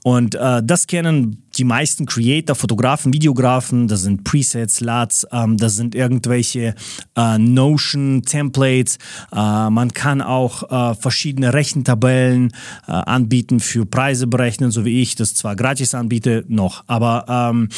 Und 0.03 0.35
äh, 0.35 0.63
das 0.65 0.87
kennen 0.87 1.42
die 1.57 1.65
meisten 1.65 2.07
Creator, 2.07 2.57
Fotografen, 2.57 3.13
Videografen. 3.13 3.89
Das 3.89 4.03
sind 4.03 4.25
Presets, 4.25 4.81
LUTs, 4.81 5.27
ähm, 5.33 5.57
das 5.57 5.77
sind 5.77 5.95
irgendwelche 5.95 6.75
äh, 7.17 7.39
Notion-Templates. 7.39 8.99
Äh, 9.33 9.71
man 9.71 9.93
kann 9.93 10.23
auch 10.23 10.71
äh, 10.71 10.95
verschiedene 10.95 11.55
Rechentabellen 11.55 12.53
äh, 12.87 12.93
anbieten 12.93 13.61
für 13.61 13.87
Preise 13.87 14.27
berechnen, 14.27 14.71
so 14.71 14.85
wie 14.85 15.03
ich 15.03 15.15
das 15.15 15.35
zwar 15.35 15.57
gratis 15.57 15.95
anbiete, 15.95 16.45
noch. 16.49 16.85
Aber 16.87 17.27
ähm, 17.29 17.69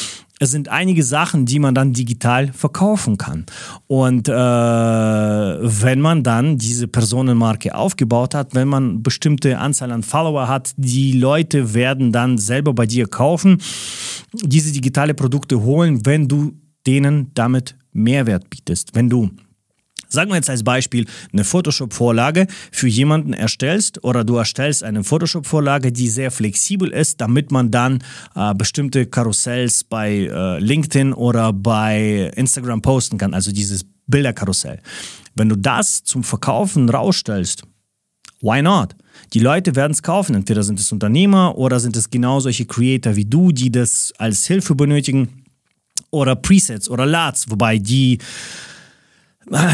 es 0.41 0.51
sind 0.51 0.69
einige 0.69 1.05
Sachen, 1.05 1.47
die 1.47 1.61
man 1.61 1.75
dann 1.75 1.93
digital 1.93 2.53
verkaufen 2.53 3.19
kann. 3.19 3.47
Und 3.87 4.29
äh, 4.29 4.33
wenn 4.33 6.01
man 6.01 6.23
dann 6.25 6.59
diese 6.59 6.89
Personenmarke 6.89 7.75
aufgebaut 7.75 8.35
hat, 8.35 8.55
wenn 8.55 8.69
man 8.69 9.03
bestimmte 9.03 9.59
Anzahl 9.59 9.93
an 9.93 10.03
Follower 10.03 10.49
hat, 10.49 10.73
die 10.77 11.13
Leute 11.13 11.75
werden 11.75 12.11
dann 12.11 12.39
selber 12.39 12.75
bei 12.75 12.87
dir 12.87 13.07
kaufen, 13.07 13.59
diese 14.33 14.73
digitale 14.73 15.15
Produkte 15.15 15.63
holen, 15.63 16.05
wenn 16.05 16.27
du 16.27 16.53
denen 16.87 17.31
damit 17.35 17.77
Mehrwert 17.93 18.51
bietest. 18.51 18.95
Wenn 18.95 19.09
du 19.09 19.31
Sagen 20.15 20.31
wir 20.31 20.37
jetzt 20.37 20.51
als 20.51 20.65
Beispiel 20.65 21.07
eine 21.33 21.45
Photoshop-Vorlage 21.45 22.47
für 22.71 22.89
jemanden 22.89 23.33
erstellst 23.33 24.03
oder 24.05 24.25
du 24.25 24.37
erstellst 24.37 24.83
eine 24.83 25.05
Photoshop-Vorlage, 25.05 25.93
die 25.93 26.09
sehr 26.09 26.31
flexibel 26.31 26.91
ist, 26.91 27.21
damit 27.21 27.51
man 27.51 27.71
dann 27.71 28.03
äh, 28.35 28.55
bestimmte 28.55 29.07
Karussells 29.07 29.85
bei 29.85 30.31
äh, 30.31 30.59
LinkedIn 30.61 31.13
oder 31.13 31.53
bei 31.53 32.31
Instagram 32.37 32.81
posten 32.81 33.19
kann, 33.19 33.35
also 33.35 33.53
dieses 33.53 33.85
Bilderkarussell. 34.07 34.81
Wenn 35.35 35.49
du 35.49 35.57
das 35.57 36.05
zum 36.05 36.23
Verkaufen 36.23 36.89
rausstellst, 36.89 37.63
why 38.41 38.63
not? 38.63 38.95
Die 39.33 39.41
Leute 39.41 39.75
werden 39.75 39.93
es 39.93 40.03
kaufen. 40.03 40.35
Entweder 40.35 40.63
sind 40.63 40.79
es 40.79 40.93
Unternehmer 40.93 41.57
oder 41.57 41.81
sind 41.81 41.97
es 41.97 42.11
genau 42.11 42.41
solche 42.41 42.67
Creator 42.67 43.17
wie 43.17 43.25
du, 43.25 43.53
die 43.53 43.73
das 43.73 44.13
als 44.19 44.47
Hilfe 44.47 44.75
benötigen 44.75 45.45
oder 46.11 46.37
Presets 46.37 46.89
oder 46.89 47.07
LATs, 47.07 47.51
wobei 47.51 47.79
die 47.79 48.19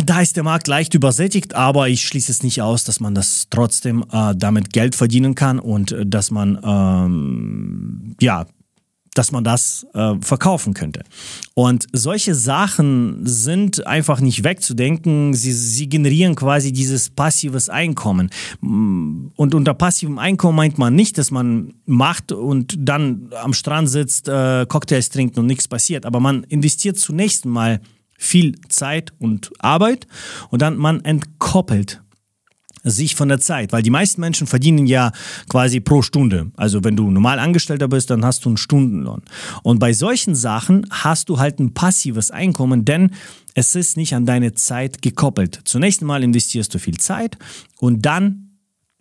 da 0.07 0.21
ist 0.21 0.37
der 0.37 0.45
Markt 0.45 0.67
leicht 0.69 0.95
übersättigt, 0.95 1.55
aber 1.55 1.89
ich 1.89 2.07
schließe 2.07 2.33
es 2.33 2.43
nicht 2.43 2.63
aus, 2.63 2.85
dass 2.85 3.01
man 3.01 3.15
das 3.15 3.47
trotzdem 3.51 4.05
äh, 4.13 4.35
damit 4.37 4.73
Geld 4.73 4.95
verdienen 4.95 5.35
kann 5.35 5.59
und 5.59 5.93
äh, 5.93 6.07
dass 6.07 6.31
man 6.31 6.59
ähm, 6.65 8.17
ja 8.21 8.47
dass 9.15 9.33
man 9.33 9.43
das 9.45 9.87
äh, 9.93 10.15
verkaufen 10.21 10.73
könnte. 10.75 11.03
Und 11.55 11.87
solche 11.93 12.35
Sachen 12.35 13.27
sind 13.27 13.87
einfach 13.87 14.21
nicht 14.21 14.45
wegzudenken. 14.45 15.35
Sie, 15.35 15.53
sie 15.53 15.89
generieren 15.89 16.37
quasi 16.37 16.73
dieses 16.73 17.11
passives 17.11 17.69
Einkommen. 17.69 18.31
Und 18.61 19.55
unter 19.55 19.75
passivem 19.75 20.19
Einkommen 20.19 20.57
meint 20.57 20.79
man 20.79 20.95
nicht, 20.95 21.19
dass 21.19 21.31
man 21.31 21.75
macht 21.87 22.33
und 22.33 22.77
dann 22.79 23.31
am 23.43 23.53
Strand 23.53 23.91
sitzt, 23.91 24.29
äh, 24.29 24.65
Cocktails 24.67 25.11
trinkt 25.11 25.39
und 25.39 25.47
nichts 25.47 25.67
passiert. 25.67 26.07
Aber 26.07 26.21
man 26.21 26.45
investiert 26.45 26.97
zunächst 26.97 27.47
mal 27.47 27.81
viel 28.21 28.55
Zeit 28.69 29.13
und 29.19 29.51
Arbeit 29.59 30.07
und 30.51 30.61
dann 30.61 30.77
man 30.77 31.03
entkoppelt 31.05 32.03
sich 32.85 33.15
von 33.15 33.29
der 33.29 33.41
Zeit, 33.41 33.73
weil 33.73 33.83
die 33.83 33.91
meisten 33.91 34.21
Menschen 34.21 34.47
verdienen 34.47 34.87
ja 34.87 35.13
quasi 35.49 35.81
pro 35.81 36.03
Stunde. 36.03 36.51
Also 36.57 36.85
wenn 36.85 36.97
du 36.97 37.11
normal 37.11 37.39
Angestellter 37.39 37.89
bist, 37.89 38.11
dann 38.11 38.25
hast 38.25 38.45
du 38.45 38.51
einen 38.51 38.57
Stundenlohn. 38.57 39.23
Und 39.63 39.79
bei 39.79 39.93
solchen 39.93 40.35
Sachen 40.35 40.87
hast 40.91 41.29
du 41.29 41.39
halt 41.39 41.59
ein 41.59 41.75
passives 41.75 42.31
Einkommen, 42.31 42.85
denn 42.85 43.11
es 43.55 43.75
ist 43.75 43.97
nicht 43.97 44.15
an 44.15 44.27
deine 44.27 44.55
Zeit 44.55 45.03
gekoppelt. 45.03 45.61
Zunächst 45.65 46.01
einmal 46.01 46.23
investierst 46.23 46.73
du 46.75 46.79
viel 46.79 46.99
Zeit 46.99 47.37
und 47.79 48.07
dann 48.07 48.51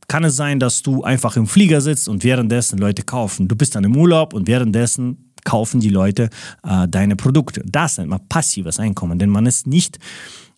kann 0.07 0.23
es 0.23 0.35
sein, 0.35 0.59
dass 0.59 0.81
du 0.81 1.03
einfach 1.03 1.37
im 1.37 1.45
Flieger 1.45 1.81
sitzt 1.81 2.09
und 2.09 2.23
währenddessen 2.23 2.79
Leute 2.79 3.03
kaufen. 3.03 3.47
Du 3.47 3.55
bist 3.55 3.75
dann 3.75 3.83
im 3.83 3.95
Urlaub 3.95 4.33
und 4.33 4.47
währenddessen 4.47 5.28
kaufen 5.49 5.79
die 5.79 5.89
Leute 5.89 6.29
äh, 6.63 6.87
deine 6.87 7.15
Produkte. 7.15 7.63
Das 7.65 7.97
nennt 7.97 8.11
man 8.11 8.27
passives 8.29 8.79
Einkommen, 8.79 9.17
denn 9.17 9.31
man 9.31 9.47
ist 9.47 9.65
nicht 9.65 9.97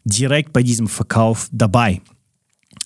direkt 0.03 0.51
bei 0.51 0.63
diesem 0.63 0.87
Verkauf 0.87 1.47
dabei. 1.53 2.01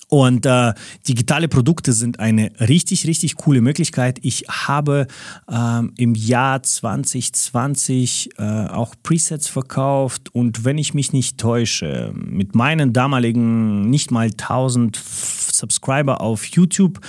Und 0.08 0.46
äh, 0.46 0.72
digitale 1.08 1.48
Produkte 1.48 1.92
sind 1.92 2.20
eine 2.20 2.52
richtig, 2.60 3.08
richtig 3.08 3.34
coole 3.34 3.60
Möglichkeit. 3.60 4.20
Ich 4.22 4.44
habe 4.48 5.08
ähm, 5.50 5.94
im 5.96 6.14
Jahr 6.14 6.62
2020 6.62 8.30
äh, 8.38 8.42
auch 8.68 8.94
Presets 9.02 9.48
verkauft 9.48 10.32
und 10.32 10.64
wenn 10.64 10.78
ich 10.78 10.94
mich 10.94 11.12
nicht 11.12 11.38
täusche, 11.38 12.12
mit 12.14 12.54
meinen 12.54 12.92
damaligen 12.92 13.90
nicht 13.90 14.12
mal 14.12 14.26
1000 14.26 14.96
Subscriber 14.96 16.20
auf 16.20 16.44
YouTube 16.46 17.00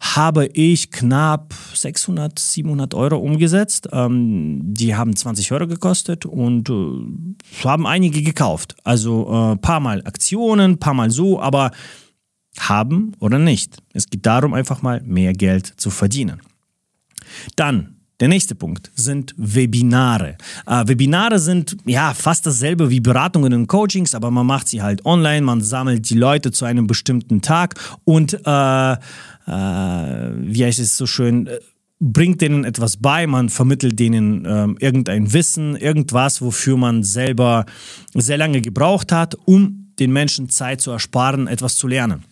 habe 0.00 0.46
ich 0.46 0.90
knapp 0.90 1.54
600, 1.74 2.38
700 2.38 2.94
Euro 2.94 3.18
umgesetzt. 3.18 3.88
Ähm, 3.92 4.60
die 4.62 4.94
haben 4.94 5.14
20 5.14 5.52
Euro 5.52 5.66
gekostet 5.66 6.26
und 6.26 6.70
äh, 6.70 7.64
haben 7.64 7.86
einige 7.86 8.22
gekauft. 8.22 8.76
Also 8.84 9.28
ein 9.28 9.52
äh, 9.54 9.56
paar 9.56 9.80
Mal 9.80 10.02
Aktionen, 10.04 10.78
paar 10.78 10.94
Mal 10.94 11.10
so, 11.10 11.40
aber 11.40 11.70
haben 12.58 13.12
oder 13.20 13.38
nicht. 13.38 13.78
Es 13.92 14.08
geht 14.08 14.26
darum, 14.26 14.54
einfach 14.54 14.82
mal 14.82 15.00
mehr 15.02 15.32
Geld 15.32 15.66
zu 15.66 15.90
verdienen. 15.90 16.40
Dann 17.56 17.98
der 18.20 18.26
nächste 18.26 18.56
Punkt 18.56 18.90
sind 18.96 19.32
Webinare. 19.36 20.36
Äh, 20.66 20.88
Webinare 20.88 21.38
sind 21.38 21.76
ja 21.84 22.14
fast 22.14 22.46
dasselbe 22.46 22.90
wie 22.90 22.98
Beratungen 22.98 23.52
und 23.54 23.68
Coachings, 23.68 24.12
aber 24.12 24.32
man 24.32 24.44
macht 24.44 24.68
sie 24.68 24.82
halt 24.82 25.06
online, 25.06 25.42
man 25.42 25.60
sammelt 25.60 26.10
die 26.10 26.16
Leute 26.16 26.50
zu 26.50 26.64
einem 26.64 26.88
bestimmten 26.88 27.42
Tag 27.42 27.76
und 28.04 28.34
äh, 28.44 28.96
äh, 29.48 29.50
wie 29.50 30.64
heißt 30.64 30.78
es 30.78 30.96
so 30.96 31.06
schön, 31.06 31.46
äh, 31.46 31.58
bringt 32.00 32.40
denen 32.40 32.64
etwas 32.64 32.96
bei, 32.96 33.26
man 33.26 33.48
vermittelt 33.48 33.98
denen 33.98 34.44
ähm, 34.44 34.76
irgendein 34.78 35.32
Wissen, 35.32 35.74
irgendwas, 35.74 36.40
wofür 36.42 36.76
man 36.76 37.02
selber 37.02 37.66
sehr 38.14 38.38
lange 38.38 38.60
gebraucht 38.60 39.10
hat, 39.10 39.34
um 39.46 39.92
den 39.98 40.12
Menschen 40.12 40.48
Zeit 40.48 40.80
zu 40.80 40.92
ersparen, 40.92 41.48
etwas 41.48 41.76
zu 41.76 41.88
lernen. 41.88 42.24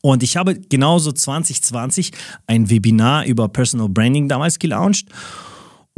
Und 0.00 0.22
ich 0.22 0.36
habe 0.36 0.54
genauso 0.54 1.12
2020 1.12 2.12
ein 2.46 2.70
Webinar 2.70 3.26
über 3.26 3.48
Personal 3.48 3.88
Branding 3.88 4.28
damals 4.28 4.58
gelauncht 4.58 5.08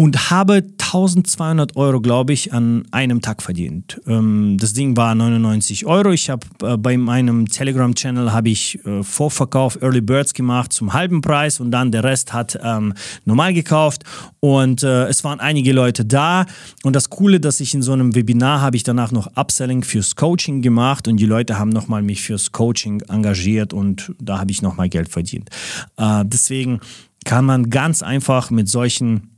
und 0.01 0.31
habe 0.31 0.65
1200 0.79 1.75
Euro, 1.75 2.01
glaube 2.01 2.33
ich, 2.33 2.53
an 2.53 2.85
einem 2.93 3.21
Tag 3.21 3.43
verdient. 3.43 4.01
Ähm, 4.07 4.57
das 4.61 4.73
Ding 4.73 4.97
war 4.97 5.13
99 5.13 5.87
Euro. 5.87 6.13
Ich 6.13 6.31
habe 6.31 6.47
äh, 6.63 6.77
bei 6.77 6.97
meinem 6.97 7.49
Telegram-Channel 7.49 8.33
habe 8.33 8.49
ich 8.49 8.79
äh, 8.87 9.03
Vorverkauf 9.03 9.83
Early 9.83 10.01
Birds 10.01 10.35
gemacht 10.35 10.73
zum 10.73 10.93
halben 10.93 11.21
Preis 11.21 11.59
und 11.59 11.73
dann 11.73 11.91
der 11.91 12.05
Rest 12.05 12.33
hat 12.33 12.57
ähm, 12.63 12.95
normal 13.25 13.53
gekauft 13.53 14.05
und 14.39 14.85
äh, 14.85 15.07
es 15.09 15.25
waren 15.25 15.41
einige 15.41 15.73
Leute 15.73 16.05
da 16.05 16.47
und 16.85 16.95
das 16.95 17.11
Coole, 17.11 17.41
dass 17.41 17.59
ich 17.59 17.75
in 17.75 17.83
so 17.83 17.93
einem 17.93 18.15
Webinar 18.15 18.61
habe 18.61 18.77
ich 18.77 18.85
danach 18.85 19.11
noch 19.11 19.37
Upselling 19.37 19.83
fürs 19.83 20.15
Coaching 20.15 20.63
gemacht 20.63 21.09
und 21.09 21.17
die 21.17 21.27
Leute 21.27 21.59
haben 21.59 21.71
nochmal 21.71 22.03
mich 22.03 22.23
fürs 22.23 22.53
Coaching 22.53 23.01
engagiert 23.09 23.73
und 23.73 24.13
da 24.21 24.39
habe 24.39 24.53
ich 24.53 24.63
nochmal 24.63 24.89
Geld 24.89 25.09
verdient. 25.09 25.51
Äh, 25.97 26.23
deswegen 26.25 26.79
kann 27.25 27.45
man 27.45 27.69
ganz 27.69 28.05
einfach 28.05 28.53
mit 28.53 28.69
solchen 28.69 29.38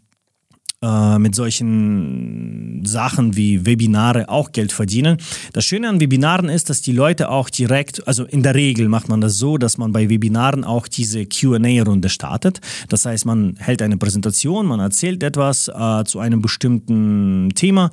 äh, 0.83 1.19
mit 1.19 1.35
solchen 1.35 2.83
Sachen 2.87 3.37
wie 3.37 3.67
Webinare 3.67 4.31
auch 4.31 4.53
Geld 4.53 4.73
verdienen. 4.73 5.19
Das 5.53 5.67
Schöne 5.67 5.89
an 5.89 6.01
Webinaren 6.01 6.49
ist, 6.49 6.71
dass 6.71 6.81
die 6.81 6.93
Leute 6.93 7.29
auch 7.29 7.51
direkt, 7.51 8.07
also 8.09 8.25
in 8.25 8.43
der 8.43 8.55
Regel 8.55 8.89
macht 8.89 9.09
man 9.09 9.21
das 9.21 9.37
so, 9.37 9.59
dass 9.59 9.77
man 9.77 9.93
bei 9.93 10.09
Webinaren 10.09 10.65
auch 10.65 10.89
diese 10.89 11.27
QA-Runde 11.27 12.09
startet. 12.09 12.61
Das 12.89 13.05
heißt, 13.05 13.27
man 13.27 13.57
hält 13.59 13.83
eine 13.83 13.99
Präsentation, 13.99 14.67
man 14.67 14.81
erzählt 14.81 15.23
etwas 15.23 15.69
äh, 15.69 16.05
zu 16.05 16.19
einem 16.19 16.41
bestimmten 16.41 17.51
Thema 17.55 17.91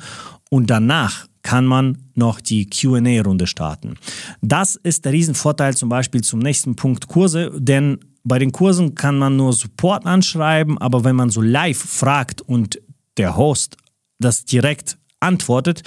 und 0.49 0.69
danach 0.69 1.27
kann 1.43 1.65
man 1.65 1.97
noch 2.15 2.41
die 2.41 2.69
QA-Runde 2.69 3.47
starten. 3.47 3.95
Das 4.41 4.75
ist 4.75 5.05
der 5.05 5.13
Riesenvorteil 5.13 5.75
zum 5.75 5.89
Beispiel 5.89 6.21
zum 6.21 6.39
nächsten 6.39 6.75
Punkt 6.75 7.07
Kurse, 7.07 7.51
denn 7.55 7.99
bei 8.27 8.39
den 8.39 8.51
Kursen 8.51 8.93
kann 8.93 9.17
man 9.17 9.37
nur 9.37 9.53
Support 9.53 10.05
anschreiben, 10.05 10.77
aber 10.77 11.03
wenn 11.03 11.15
man 11.15 11.29
so 11.29 11.41
live 11.41 11.77
fragt 11.77 12.41
und 12.41 12.79
der 13.17 13.37
Host 13.37 13.77
das 14.19 14.45
direkt 14.45 14.97
antwortet, 15.19 15.83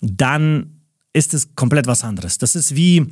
dann 0.00 0.80
ist 1.12 1.34
es 1.34 1.54
komplett 1.54 1.86
was 1.86 2.04
anderes. 2.04 2.38
Das 2.38 2.56
ist 2.56 2.74
wie, 2.74 3.06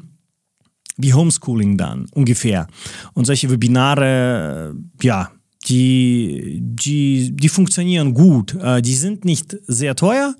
wie 0.96 1.14
Homeschooling 1.14 1.76
dann 1.76 2.06
ungefähr. 2.12 2.66
Und 3.14 3.26
solche 3.26 3.50
Webinare, 3.50 4.74
ja, 5.00 5.30
die, 5.66 6.58
die, 6.62 7.32
die 7.36 7.48
funktionieren 7.48 8.14
gut. 8.14 8.54
Äh, 8.54 8.80
die 8.80 8.94
sind 8.94 9.24
nicht 9.24 9.56
sehr 9.66 9.94
teuer. 9.94 10.34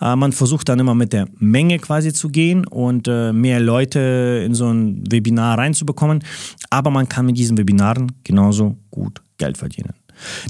Äh, 0.00 0.16
man 0.16 0.32
versucht 0.32 0.68
dann 0.68 0.78
immer 0.78 0.94
mit 0.94 1.12
der 1.12 1.28
Menge 1.38 1.78
quasi 1.78 2.12
zu 2.12 2.28
gehen 2.28 2.66
und 2.66 3.08
äh, 3.08 3.32
mehr 3.32 3.60
Leute 3.60 4.42
in 4.44 4.54
so 4.54 4.66
ein 4.66 5.02
Webinar 5.10 5.58
reinzubekommen. 5.58 6.22
Aber 6.68 6.90
man 6.90 7.08
kann 7.08 7.26
mit 7.26 7.38
diesen 7.38 7.56
Webinaren 7.56 8.12
genauso 8.22 8.76
gut 8.90 9.22
Geld 9.38 9.56
verdienen. 9.56 9.94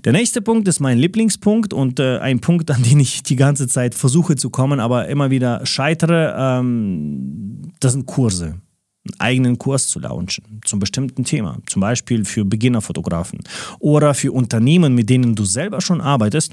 Der 0.05 0.13
nächste 0.13 0.43
Punkt 0.43 0.69
ist 0.69 0.81
mein 0.81 0.99
Lieblingspunkt 0.99 1.73
und 1.73 1.99
äh, 1.99 2.19
ein 2.19 2.41
Punkt, 2.41 2.71
an 2.71 2.83
den 2.83 3.01
ich 3.01 3.23
die 3.23 3.37
ganze 3.37 3.69
Zeit 3.69 3.95
versuche 3.95 4.37
zu 4.37 4.51
kommen, 4.51 4.81
aber 4.81 5.09
immer 5.09 5.31
wieder 5.31 5.65
scheitere. 5.67 6.35
Ähm, 6.37 7.73
das 7.81 7.93
sind 7.93 8.07
Kurse 8.07 8.61
einen 9.07 9.21
eigenen 9.21 9.59
Kurs 9.59 9.89
zu 9.89 9.99
launchen 9.99 10.61
zum 10.65 10.79
bestimmten 10.79 11.25
Thema, 11.25 11.59
zum 11.67 11.81
Beispiel 11.81 12.25
für 12.25 12.45
Beginnerfotografen 12.45 13.41
oder 13.79 14.15
für 14.15 14.33
Unternehmen, 14.33 14.95
mit 14.95 15.11
denen 15.11 15.35
du 15.35 15.45
selber 15.45 15.81
schon 15.81 16.01
arbeitest, 16.01 16.53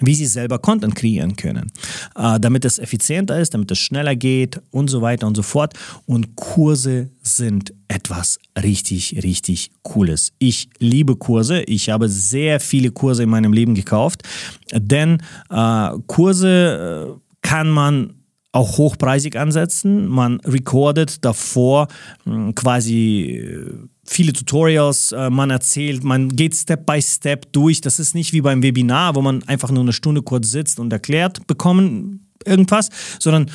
wie 0.00 0.14
sie 0.14 0.26
selber 0.26 0.58
Content 0.58 0.94
kreieren 0.96 1.36
können, 1.36 1.70
äh, 2.16 2.40
damit 2.40 2.64
es 2.64 2.78
effizienter 2.78 3.38
ist, 3.38 3.54
damit 3.54 3.70
es 3.70 3.78
schneller 3.78 4.16
geht 4.16 4.60
und 4.70 4.88
so 4.88 5.02
weiter 5.02 5.26
und 5.26 5.36
so 5.36 5.42
fort. 5.42 5.74
Und 6.06 6.34
Kurse 6.34 7.10
sind 7.22 7.72
etwas 7.88 8.38
richtig, 8.60 9.20
richtig 9.22 9.70
Cooles. 9.82 10.32
Ich 10.38 10.68
liebe 10.78 11.16
Kurse. 11.16 11.62
Ich 11.62 11.90
habe 11.90 12.08
sehr 12.08 12.58
viele 12.60 12.90
Kurse 12.90 13.22
in 13.22 13.28
meinem 13.28 13.52
Leben 13.52 13.74
gekauft, 13.74 14.22
denn 14.72 15.18
äh, 15.50 15.90
Kurse 16.06 17.16
äh, 17.16 17.38
kann 17.42 17.70
man 17.70 18.23
auch 18.54 18.78
hochpreisig 18.78 19.36
ansetzen. 19.36 20.06
Man 20.06 20.40
recordet 20.40 21.24
davor 21.24 21.88
hm, 22.24 22.54
quasi 22.54 23.42
äh, 23.42 23.72
viele 24.06 24.32
Tutorials, 24.32 25.10
äh, 25.12 25.28
man 25.28 25.50
erzählt, 25.50 26.04
man 26.04 26.28
geht 26.28 26.54
Step 26.54 26.86
by 26.86 27.02
Step 27.02 27.52
durch. 27.52 27.80
Das 27.80 27.98
ist 27.98 28.14
nicht 28.14 28.32
wie 28.32 28.40
beim 28.40 28.62
Webinar, 28.62 29.16
wo 29.16 29.22
man 29.22 29.42
einfach 29.44 29.72
nur 29.72 29.82
eine 29.82 29.92
Stunde 29.92 30.22
kurz 30.22 30.50
sitzt 30.50 30.78
und 30.78 30.92
erklärt 30.92 31.46
bekommen 31.48 32.28
irgendwas, 32.44 32.90
sondern 33.18 33.50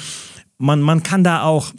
man, 0.57 0.81
man 0.81 1.01
kann 1.01 1.23
da 1.23 1.43
auch 1.43 1.71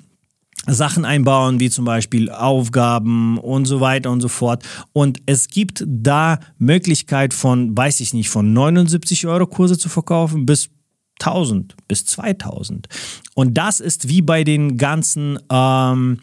Sachen 0.66 1.04
einbauen, 1.04 1.61
wie 1.61 1.68
zum 1.68 1.85
Beispiel 1.85 2.30
Aufgaben 2.30 3.37
und 3.38 3.66
so 3.66 3.80
weiter 3.80 4.11
und 4.11 4.22
so 4.22 4.28
fort. 4.28 4.64
Und 4.92 5.20
es 5.26 5.48
gibt 5.48 5.85
da 5.87 6.38
Möglichkeit 6.59 7.35
von, 7.35 7.76
weiß 7.76 8.00
ich 8.00 8.14
nicht, 8.14 8.30
von 8.30 8.52
79 8.52 9.26
Euro 9.26 9.46
Kurse 9.46 9.76
zu 9.76 9.88
verkaufen 9.88 10.46
bis 10.46 10.70
1000 11.20 11.76
bis 11.88 12.04
2000. 12.06 12.88
Und 13.35 13.54
das 13.54 13.80
ist 13.80 14.09
wie 14.09 14.22
bei 14.22 14.44
den 14.44 14.76
ganzen, 14.76 15.38
ähm, 15.50 16.20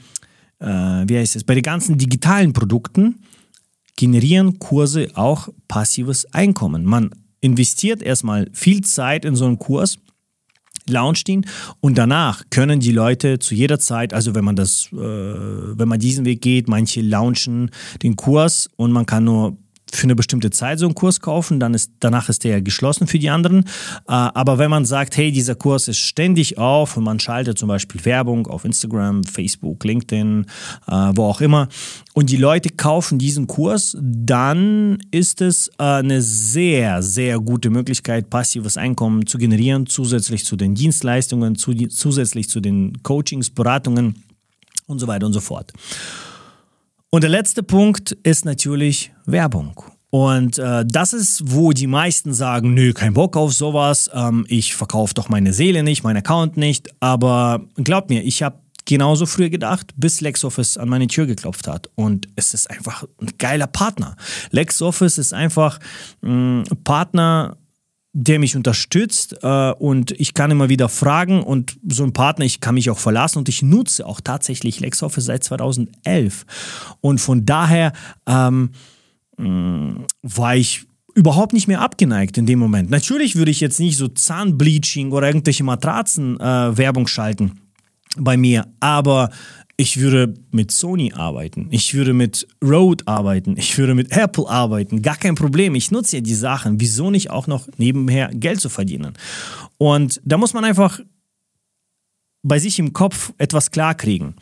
äh, 0.59 0.65
wie 0.65 1.17
heißt 1.17 1.35
es, 1.35 1.43
bei 1.43 1.55
den 1.55 1.63
ganzen 1.63 1.97
digitalen 1.97 2.53
Produkten 2.53 3.21
generieren 3.95 4.59
Kurse 4.59 5.09
auch 5.15 5.49
passives 5.67 6.31
Einkommen. 6.33 6.85
Man 6.85 7.11
investiert 7.41 8.01
erstmal 8.01 8.49
viel 8.53 8.81
Zeit 8.81 9.25
in 9.25 9.35
so 9.35 9.45
einen 9.45 9.59
Kurs, 9.59 9.97
launcht 10.89 11.27
ihn 11.29 11.45
und 11.81 11.97
danach 11.97 12.43
können 12.49 12.79
die 12.79 12.91
Leute 12.91 13.39
zu 13.39 13.55
jeder 13.55 13.79
Zeit, 13.79 14.13
also 14.13 14.35
wenn 14.35 14.45
man 14.45 14.55
das, 14.55 14.89
äh, 14.93 14.97
wenn 14.97 15.87
man 15.87 15.99
diesen 15.99 16.25
Weg 16.25 16.41
geht, 16.41 16.67
manche 16.69 17.01
launchen 17.01 17.71
den 18.03 18.15
Kurs 18.15 18.69
und 18.77 18.91
man 18.91 19.05
kann 19.05 19.25
nur 19.25 19.57
für 19.91 20.03
eine 20.03 20.15
bestimmte 20.15 20.49
Zeit 20.49 20.79
so 20.79 20.85
einen 20.85 20.95
Kurs 20.95 21.21
kaufen, 21.21 21.59
dann 21.59 21.73
ist, 21.73 21.91
danach 21.99 22.29
ist 22.29 22.43
der 22.43 22.61
geschlossen 22.61 23.07
für 23.07 23.19
die 23.19 23.29
anderen. 23.29 23.63
Äh, 24.07 24.13
aber 24.13 24.57
wenn 24.57 24.69
man 24.69 24.85
sagt, 24.85 25.17
hey, 25.17 25.31
dieser 25.31 25.55
Kurs 25.55 25.87
ist 25.87 25.99
ständig 25.99 26.57
auf 26.57 26.97
und 26.97 27.03
man 27.03 27.19
schaltet 27.19 27.57
zum 27.57 27.67
Beispiel 27.67 28.03
Werbung 28.05 28.47
auf 28.47 28.65
Instagram, 28.65 29.23
Facebook, 29.23 29.83
LinkedIn, 29.83 30.45
äh, 30.87 30.91
wo 30.91 31.23
auch 31.23 31.41
immer, 31.41 31.67
und 32.13 32.29
die 32.29 32.37
Leute 32.37 32.69
kaufen 32.69 33.19
diesen 33.19 33.47
Kurs, 33.47 33.95
dann 34.01 34.97
ist 35.11 35.41
es 35.41 35.67
äh, 35.77 35.83
eine 35.83 36.21
sehr, 36.21 37.01
sehr 37.03 37.39
gute 37.39 37.69
Möglichkeit, 37.69 38.29
passives 38.29 38.77
Einkommen 38.77 39.25
zu 39.27 39.37
generieren, 39.37 39.85
zusätzlich 39.85 40.45
zu 40.45 40.55
den 40.55 40.75
Dienstleistungen, 40.75 41.55
zusätzlich 41.55 42.49
zu 42.49 42.59
den 42.59 43.01
Coachings, 43.03 43.49
Beratungen 43.49 44.23
und 44.87 44.99
so 44.99 45.07
weiter 45.07 45.27
und 45.27 45.33
so 45.33 45.41
fort. 45.41 45.71
Und 47.09 47.23
der 47.23 47.29
letzte 47.29 47.63
Punkt 47.63 48.11
ist 48.23 48.43
natürlich 48.43 49.13
Werbung. 49.25 49.81
Und 50.09 50.57
äh, 50.57 50.85
das 50.85 51.13
ist, 51.13 51.41
wo 51.45 51.71
die 51.71 51.87
meisten 51.87 52.33
sagen, 52.33 52.73
nö, 52.73 52.93
kein 52.93 53.13
Bock 53.13 53.35
auf 53.37 53.53
sowas, 53.53 54.09
ähm, 54.13 54.45
ich 54.47 54.75
verkaufe 54.75 55.13
doch 55.13 55.29
meine 55.29 55.53
Seele 55.53 55.83
nicht, 55.83 56.03
mein 56.03 56.17
Account 56.17 56.57
nicht. 56.57 56.89
Aber 56.99 57.61
glaub 57.75 58.09
mir, 58.09 58.23
ich 58.23 58.43
habe 58.43 58.59
genauso 58.85 59.25
früher 59.25 59.49
gedacht, 59.49 59.93
bis 59.97 60.21
LexOffice 60.21 60.77
an 60.77 60.89
meine 60.89 61.07
Tür 61.07 61.27
geklopft 61.27 61.67
hat. 61.67 61.89
Und 61.95 62.27
es 62.35 62.53
ist 62.53 62.69
einfach 62.69 63.03
ein 63.21 63.31
geiler 63.37 63.67
Partner. 63.67 64.15
LexOffice 64.51 65.17
ist 65.17 65.33
einfach 65.33 65.79
ein 66.23 66.63
Partner, 66.83 67.57
der 68.19 68.39
mich 68.39 68.55
unterstützt 68.55 69.37
äh, 69.43 69.71
und 69.73 70.09
ich 70.11 70.33
kann 70.33 70.49
immer 70.49 70.69
wieder 70.69 70.89
fragen 70.89 71.43
und 71.43 71.77
so 71.87 72.03
ein 72.03 72.13
Partner, 72.13 72.45
ich 72.45 72.61
kann 72.61 72.73
mich 72.73 72.89
auch 72.89 72.97
verlassen 72.97 73.37
und 73.37 73.47
ich 73.47 73.61
nutze 73.61 74.07
auch 74.07 74.21
tatsächlich 74.21 74.79
LexOffice 74.79 75.25
seit 75.25 75.43
2011. 75.43 76.47
Und 76.99 77.21
von 77.21 77.45
daher 77.45 77.93
ähm, 78.25 78.71
war 79.37 80.55
ich 80.55 80.87
überhaupt 81.13 81.53
nicht 81.53 81.67
mehr 81.67 81.81
abgeneigt 81.81 82.39
in 82.39 82.47
dem 82.47 82.57
Moment. 82.57 82.89
Natürlich 82.89 83.35
würde 83.35 83.51
ich 83.51 83.59
jetzt 83.59 83.79
nicht 83.79 83.97
so 83.97 84.07
Zahnbleaching 84.07 85.11
oder 85.11 85.27
irgendwelche 85.27 85.63
Matratzen 85.63 86.39
äh, 86.39 86.75
Werbung 86.75 87.05
schalten 87.05 87.61
bei 88.17 88.35
mir, 88.35 88.65
aber 88.79 89.29
ich 89.79 89.99
würde 89.99 90.33
mit 90.49 90.71
Sony 90.71 91.13
arbeiten, 91.13 91.67
ich 91.69 91.93
würde 91.93 92.13
mit 92.13 92.47
Rode 92.63 93.07
arbeiten, 93.07 93.55
ich 93.57 93.77
würde 93.77 93.93
mit 93.93 94.11
Apple 94.11 94.49
arbeiten, 94.49 95.03
gar 95.03 95.17
kein 95.17 95.35
Problem. 95.35 95.75
Ich 95.75 95.91
nutze 95.91 96.17
ja 96.17 96.21
die 96.21 96.33
Sachen. 96.33 96.79
Wieso 96.79 97.11
nicht 97.11 97.29
auch 97.29 97.45
noch 97.45 97.67
nebenher 97.77 98.29
Geld 98.33 98.59
zu 98.59 98.69
verdienen? 98.69 99.13
Und 99.77 100.19
da 100.25 100.37
muss 100.37 100.53
man 100.53 100.65
einfach 100.65 100.99
bei 102.41 102.57
sich 102.57 102.79
im 102.79 102.91
Kopf 102.91 103.33
etwas 103.37 103.69
klarkriegen. 103.69 104.35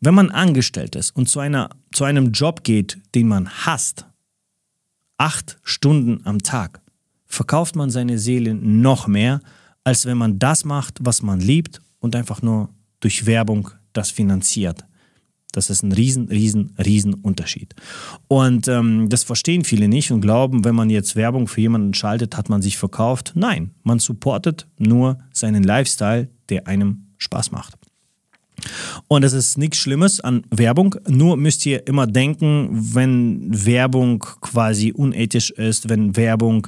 Wenn 0.00 0.14
man 0.14 0.30
angestellt 0.30 0.94
ist 0.94 1.16
und 1.16 1.30
zu, 1.30 1.40
einer, 1.40 1.70
zu 1.92 2.04
einem 2.04 2.32
Job 2.32 2.62
geht, 2.62 2.98
den 3.14 3.28
man 3.28 3.48
hasst, 3.48 4.04
acht 5.16 5.58
Stunden 5.62 6.20
am 6.26 6.40
Tag, 6.40 6.82
verkauft 7.24 7.76
man 7.76 7.88
seine 7.88 8.18
Seele 8.18 8.54
noch 8.54 9.06
mehr, 9.06 9.40
als 9.84 10.04
wenn 10.04 10.18
man 10.18 10.38
das 10.38 10.66
macht, 10.66 10.98
was 11.00 11.22
man 11.22 11.40
liebt 11.40 11.80
und 11.98 12.14
einfach 12.14 12.42
nur 12.42 12.68
durch 13.00 13.24
Werbung 13.24 13.70
das 13.96 14.10
finanziert. 14.10 14.84
Das 15.52 15.70
ist 15.70 15.82
ein 15.82 15.92
riesen, 15.92 16.28
riesen, 16.28 16.74
riesen 16.76 17.14
Unterschied. 17.14 17.74
Und 18.28 18.68
ähm, 18.68 19.08
das 19.08 19.22
verstehen 19.22 19.64
viele 19.64 19.88
nicht 19.88 20.12
und 20.12 20.20
glauben, 20.20 20.64
wenn 20.64 20.74
man 20.74 20.90
jetzt 20.90 21.16
Werbung 21.16 21.48
für 21.48 21.62
jemanden 21.62 21.94
schaltet, 21.94 22.36
hat 22.36 22.50
man 22.50 22.60
sich 22.60 22.76
verkauft. 22.76 23.32
Nein, 23.34 23.70
man 23.82 23.98
supportet 23.98 24.66
nur 24.78 25.18
seinen 25.32 25.62
Lifestyle, 25.62 26.28
der 26.50 26.66
einem 26.66 27.06
Spaß 27.16 27.52
macht. 27.52 27.74
Und 29.08 29.22
es 29.22 29.32
ist 29.32 29.58
nichts 29.58 29.78
Schlimmes 29.78 30.20
an 30.20 30.44
Werbung, 30.50 30.96
nur 31.08 31.36
müsst 31.36 31.64
ihr 31.66 31.86
immer 31.86 32.06
denken, 32.06 32.68
wenn 32.94 33.48
Werbung 33.66 34.18
quasi 34.18 34.92
unethisch 34.92 35.50
ist, 35.50 35.88
wenn 35.88 36.16
Werbung 36.16 36.66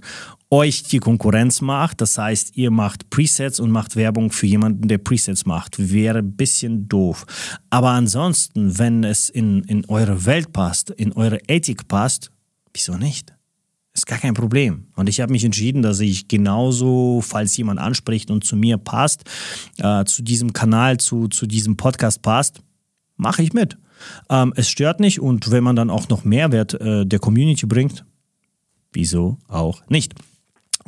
euch 0.50 0.82
die 0.84 0.98
Konkurrenz 0.98 1.61
macht, 1.61 2.00
das 2.00 2.16
heißt, 2.16 2.56
ihr 2.56 2.70
macht 2.70 3.11
Presets 3.11 3.61
und 3.61 3.70
macht 3.70 3.96
Werbung 3.96 4.30
für 4.30 4.46
jemanden, 4.46 4.88
der 4.88 4.98
Presets 4.98 5.44
macht, 5.44 5.92
wäre 5.92 6.18
ein 6.18 6.37
bisschen 6.37 6.88
doof. 6.88 7.26
Aber 7.70 7.90
ansonsten, 7.90 8.78
wenn 8.78 9.04
es 9.04 9.28
in, 9.28 9.62
in 9.64 9.84
eure 9.87 10.24
Welt 10.24 10.52
passt, 10.52 10.90
in 10.90 11.12
eure 11.12 11.38
Ethik 11.48 11.87
passt, 11.87 12.30
wieso 12.72 12.96
nicht? 12.96 13.34
Ist 13.92 14.06
gar 14.06 14.18
kein 14.18 14.34
Problem. 14.34 14.87
Und 14.94 15.08
ich 15.08 15.20
habe 15.20 15.32
mich 15.32 15.44
entschieden, 15.44 15.82
dass 15.82 16.00
ich 16.00 16.28
genauso, 16.28 17.20
falls 17.20 17.56
jemand 17.56 17.80
anspricht 17.80 18.30
und 18.30 18.44
zu 18.44 18.56
mir 18.56 18.78
passt, 18.78 19.24
äh, 19.78 20.04
zu 20.04 20.22
diesem 20.22 20.52
Kanal, 20.52 20.98
zu, 20.98 21.28
zu 21.28 21.46
diesem 21.46 21.76
Podcast 21.76 22.22
passt, 22.22 22.61
mache 23.16 23.42
ich 23.42 23.52
mit. 23.52 23.76
Ähm, 24.30 24.52
es 24.56 24.70
stört 24.70 25.00
nicht 25.00 25.20
und 25.20 25.50
wenn 25.50 25.64
man 25.64 25.76
dann 25.76 25.90
auch 25.90 26.08
noch 26.08 26.24
Mehrwert 26.24 26.74
äh, 26.74 27.04
der 27.04 27.18
Community 27.18 27.66
bringt, 27.66 28.04
wieso 28.92 29.38
auch 29.48 29.82
nicht? 29.88 30.14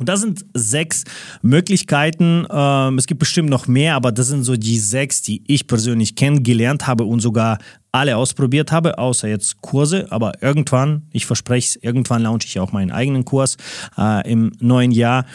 Und 0.01 0.09
das 0.09 0.21
sind 0.21 0.45
sechs 0.55 1.03
Möglichkeiten. 1.43 2.47
Ähm, 2.49 2.97
es 2.97 3.05
gibt 3.05 3.19
bestimmt 3.19 3.51
noch 3.51 3.67
mehr, 3.67 3.93
aber 3.93 4.11
das 4.11 4.29
sind 4.29 4.43
so 4.43 4.55
die 4.55 4.79
sechs, 4.79 5.21
die 5.21 5.43
ich 5.45 5.67
persönlich 5.67 6.15
kennengelernt 6.15 6.87
habe 6.87 7.03
und 7.03 7.19
sogar 7.19 7.59
alle 7.91 8.17
ausprobiert 8.17 8.71
habe, 8.71 8.97
außer 8.97 9.27
jetzt 9.27 9.61
Kurse. 9.61 10.11
Aber 10.11 10.41
irgendwann, 10.41 11.03
ich 11.11 11.27
verspreche 11.27 11.67
es, 11.67 11.83
irgendwann 11.83 12.23
launche 12.23 12.47
ich 12.47 12.59
auch 12.59 12.71
meinen 12.71 12.89
eigenen 12.89 13.25
Kurs 13.25 13.57
äh, 13.95 14.27
im 14.27 14.51
neuen 14.59 14.89
Jahr. 14.89 15.27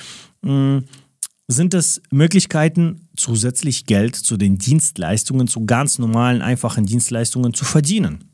Mh, 0.43 0.83
sind 1.47 1.73
es 1.73 2.03
Möglichkeiten, 2.11 3.09
zusätzlich 3.17 3.87
Geld 3.87 4.17
zu 4.17 4.37
den 4.37 4.59
Dienstleistungen, 4.59 5.47
zu 5.47 5.65
ganz 5.65 6.01
normalen, 6.01 6.43
einfachen 6.43 6.87
Dienstleistungen 6.87 7.55
zu 7.55 7.65
verdienen. 7.65 8.33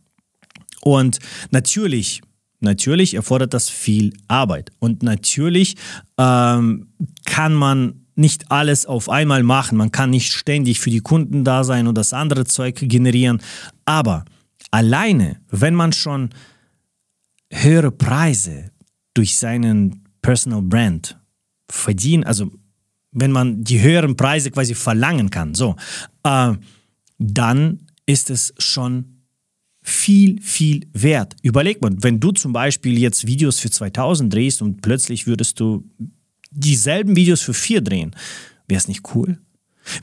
Und 0.80 1.18
natürlich 1.50 2.22
Natürlich 2.62 3.14
erfordert 3.14 3.54
das 3.54 3.68
viel 3.68 4.14
Arbeit. 4.28 4.70
Und 4.78 5.02
natürlich 5.02 5.76
ähm, 6.16 6.88
kann 7.24 7.54
man 7.54 8.06
nicht 8.14 8.50
alles 8.50 8.86
auf 8.86 9.08
einmal 9.08 9.42
machen. 9.42 9.78
Man 9.78 9.90
kann 9.90 10.10
nicht 10.10 10.32
ständig 10.32 10.80
für 10.80 10.90
die 10.90 11.00
Kunden 11.00 11.44
da 11.44 11.64
sein 11.64 11.86
und 11.86 11.96
das 11.96 12.12
andere 12.12 12.44
Zeug 12.44 12.76
generieren. 12.76 13.40
Aber 13.84 14.24
alleine, 14.70 15.40
wenn 15.50 15.74
man 15.74 15.92
schon 15.92 16.30
höhere 17.50 17.90
Preise 17.90 18.70
durch 19.14 19.38
seinen 19.38 20.04
Personal 20.22 20.62
Brand 20.62 21.18
verdient, 21.68 22.26
also 22.26 22.50
wenn 23.10 23.32
man 23.32 23.64
die 23.64 23.80
höheren 23.80 24.16
Preise 24.16 24.50
quasi 24.50 24.74
verlangen 24.74 25.30
kann, 25.30 25.54
so, 25.54 25.76
äh, 26.22 26.52
dann 27.18 27.86
ist 28.06 28.30
es 28.30 28.54
schon 28.58 29.21
viel, 29.82 30.40
viel 30.40 30.86
wert. 30.92 31.36
Überleg 31.42 31.82
mal, 31.82 31.90
wenn 32.00 32.20
du 32.20 32.30
zum 32.30 32.52
Beispiel 32.52 32.98
jetzt 32.98 33.26
Videos 33.26 33.58
für 33.58 33.70
2000 33.70 34.32
drehst 34.32 34.62
und 34.62 34.80
plötzlich 34.80 35.26
würdest 35.26 35.58
du 35.60 35.84
dieselben 36.50 37.16
Videos 37.16 37.40
für 37.40 37.54
4 37.54 37.80
drehen, 37.80 38.14
wäre 38.68 38.78
es 38.78 38.88
nicht 38.88 39.14
cool? 39.14 39.38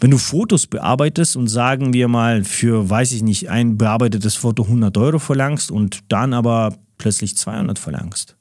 Wenn 0.01 0.11
du 0.11 0.17
Fotos 0.17 0.67
bearbeitest 0.67 1.37
und 1.37 1.47
sagen 1.47 1.93
wir 1.93 2.09
mal 2.09 2.43
für, 2.43 2.89
weiß 2.89 3.13
ich 3.13 3.23
nicht, 3.23 3.49
ein 3.49 3.77
bearbeitetes 3.77 4.35
Foto 4.35 4.63
100 4.63 4.97
Euro 4.97 5.19
verlangst 5.19 5.71
und 5.71 5.99
dann 6.09 6.33
aber 6.33 6.77
plötzlich 6.97 7.37
200 7.37 7.79
verlangst. 7.79 8.35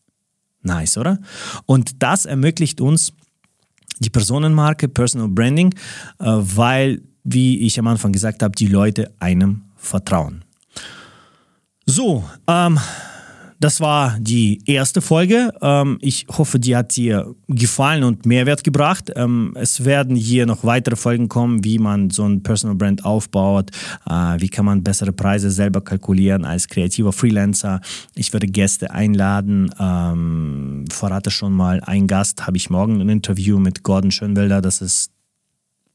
Nice, 0.63 0.99
oder? 0.99 1.21
Und 1.67 2.03
das 2.03 2.27
ermöglicht 2.27 2.81
uns 2.81 3.13
die 4.01 4.11
Personenmarke, 4.11 4.89
Personal 4.89 5.29
Branding, 5.29 5.73
äh, 6.19 6.25
weil, 6.27 7.03
wie 7.23 7.61
ich 7.61 7.79
am 7.79 7.87
Anfang 7.87 8.13
gesagt 8.13 8.43
habe, 8.43 8.55
die 8.57 8.67
Leute 8.67 9.13
einem 9.21 9.63
vertrauen. 9.77 10.45
So, 11.99 12.23
ähm, 12.47 12.79
das 13.59 13.81
war 13.81 14.17
die 14.21 14.63
erste 14.67 15.01
Folge. 15.01 15.53
Ähm, 15.61 15.99
ich 16.01 16.27
hoffe, 16.29 16.61
die 16.61 16.77
hat 16.77 16.95
dir 16.95 17.35
gefallen 17.49 18.05
und 18.05 18.25
Mehrwert 18.25 18.63
gebracht. 18.63 19.11
Ähm, 19.17 19.53
es 19.57 19.85
werden 19.85 20.15
hier 20.15 20.47
noch 20.47 20.63
weitere 20.63 20.95
Folgen 20.95 21.29
kommen, 21.29 21.65
wie 21.65 21.81
man 21.81 22.11
so 22.11 22.25
ein 22.25 22.45
Personal 22.45 22.77
Brand 22.77 23.05
aufbaut, 23.05 23.73
äh, 24.09 24.13
wie 24.39 24.49
kann 24.49 24.65
man 24.65 24.85
bessere 24.85 25.11
Preise 25.11 25.51
selber 25.51 25.81
kalkulieren 25.81 26.45
als 26.45 26.69
kreativer 26.69 27.13
Freelancer. 27.13 27.81
Ich 28.15 28.33
werde 28.33 28.47
Gäste 28.47 28.93
einladen. 28.93 29.75
Ähm, 29.81 30.85
verrate 30.93 31.33
schon 31.33 31.53
mal, 31.53 31.81
ein 31.81 32.07
Gast 32.07 32.47
habe 32.47 32.59
ich 32.59 32.71
morgen 32.71 33.01
ein 33.01 33.09
Interview 33.09 33.59
mit 33.59 33.83
Gordon 33.83 34.13
Schönwelder. 34.13 34.61
Das 34.61 34.81
ist 34.81 35.11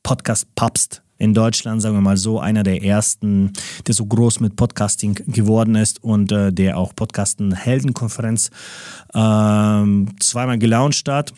Podcast 0.04 0.54
Papst 0.56 1.03
in 1.18 1.34
Deutschland, 1.34 1.82
sagen 1.82 1.96
wir 1.96 2.02
mal 2.02 2.18
so, 2.18 2.40
einer 2.40 2.64
der 2.64 2.84
ersten, 2.84 3.54
der 3.88 3.94
so 3.94 4.06
groß 4.06 4.40
mit 4.40 4.56
Podcasting 4.56 5.16
geworden 5.28 5.76
ist 5.76 6.04
und 6.04 6.32
äh, 6.32 6.52
der 6.52 6.78
auch 6.78 6.96
Podcasten 6.96 7.54
Heldenkonferenz 7.54 8.50
äh, 9.14 9.84
zweimal 10.20 10.58
gelauncht 10.58 11.08
hat. 11.08 11.34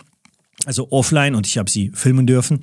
Also 0.66 0.92
offline 0.92 1.36
und 1.36 1.46
ich 1.46 1.58
habe 1.58 1.70
sie 1.70 1.92
filmen 1.94 2.26
dürfen. 2.26 2.62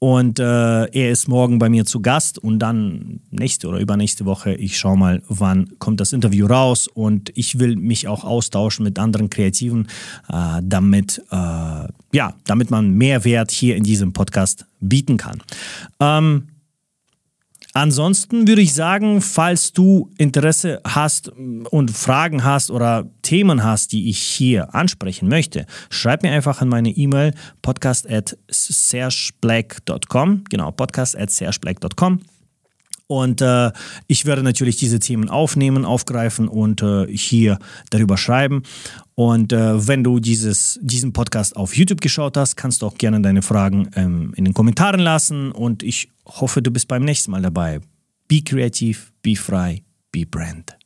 Und 0.00 0.38
äh, 0.38 0.42
er 0.42 1.10
ist 1.10 1.26
morgen 1.26 1.58
bei 1.58 1.68
mir 1.68 1.84
zu 1.84 2.00
Gast 2.00 2.38
und 2.38 2.60
dann 2.60 3.20
nächste 3.30 3.66
oder 3.66 3.80
übernächste 3.80 4.26
Woche, 4.26 4.54
ich 4.54 4.78
schaue 4.78 4.96
mal, 4.96 5.22
wann 5.28 5.72
kommt 5.80 6.00
das 6.00 6.12
Interview 6.12 6.46
raus 6.46 6.86
und 6.86 7.32
ich 7.36 7.58
will 7.58 7.74
mich 7.74 8.06
auch 8.06 8.22
austauschen 8.22 8.84
mit 8.84 8.98
anderen 9.00 9.28
Kreativen, 9.28 9.88
äh, 10.28 10.60
damit, 10.62 11.20
äh, 11.32 11.34
ja, 12.12 12.34
damit 12.44 12.70
man 12.70 12.92
Mehrwert 12.92 13.50
hier 13.50 13.74
in 13.74 13.82
diesem 13.82 14.12
Podcast 14.12 14.66
bieten 14.80 15.16
kann. 15.16 15.42
Ähm, 15.98 16.48
Ansonsten 17.74 18.48
würde 18.48 18.62
ich 18.62 18.72
sagen, 18.74 19.20
falls 19.20 19.72
du 19.72 20.10
Interesse 20.16 20.80
hast 20.86 21.28
und 21.28 21.90
Fragen 21.90 22.42
hast 22.44 22.70
oder 22.70 23.08
Themen 23.22 23.62
hast, 23.62 23.92
die 23.92 24.08
ich 24.08 24.18
hier 24.18 24.74
ansprechen 24.74 25.28
möchte, 25.28 25.66
schreib 25.90 26.22
mir 26.22 26.32
einfach 26.32 26.60
an 26.62 26.68
meine 26.68 26.90
E-Mail 26.90 27.34
podcast 27.62 28.10
at 28.10 28.36
sergeblack.com. 28.50 30.44
Genau, 30.48 30.72
podcast 30.72 31.16
at 31.16 31.30
sergeblack.com. 31.30 32.20
Und 33.08 33.40
äh, 33.40 33.72
ich 34.06 34.26
werde 34.26 34.42
natürlich 34.42 34.76
diese 34.76 35.00
Themen 35.00 35.28
aufnehmen, 35.28 35.84
aufgreifen 35.84 36.46
und 36.46 36.82
äh, 36.82 37.06
hier 37.08 37.58
darüber 37.90 38.18
schreiben. 38.18 38.62
Und 39.14 39.52
äh, 39.52 39.88
wenn 39.88 40.04
du 40.04 40.20
dieses, 40.20 40.78
diesen 40.82 41.12
Podcast 41.12 41.56
auf 41.56 41.74
YouTube 41.74 42.02
geschaut 42.02 42.36
hast, 42.36 42.56
kannst 42.56 42.82
du 42.82 42.86
auch 42.86 42.94
gerne 42.96 43.20
deine 43.20 43.42
Fragen 43.42 43.90
ähm, 43.96 44.32
in 44.36 44.44
den 44.44 44.54
Kommentaren 44.54 45.00
lassen. 45.00 45.50
Und 45.50 45.82
ich 45.82 46.10
hoffe, 46.26 46.62
du 46.62 46.70
bist 46.70 46.86
beim 46.86 47.04
nächsten 47.04 47.30
Mal 47.32 47.42
dabei. 47.42 47.80
Be 48.28 48.42
creative, 48.42 48.98
be 49.22 49.34
frei, 49.34 49.82
be 50.12 50.26
brand. 50.26 50.77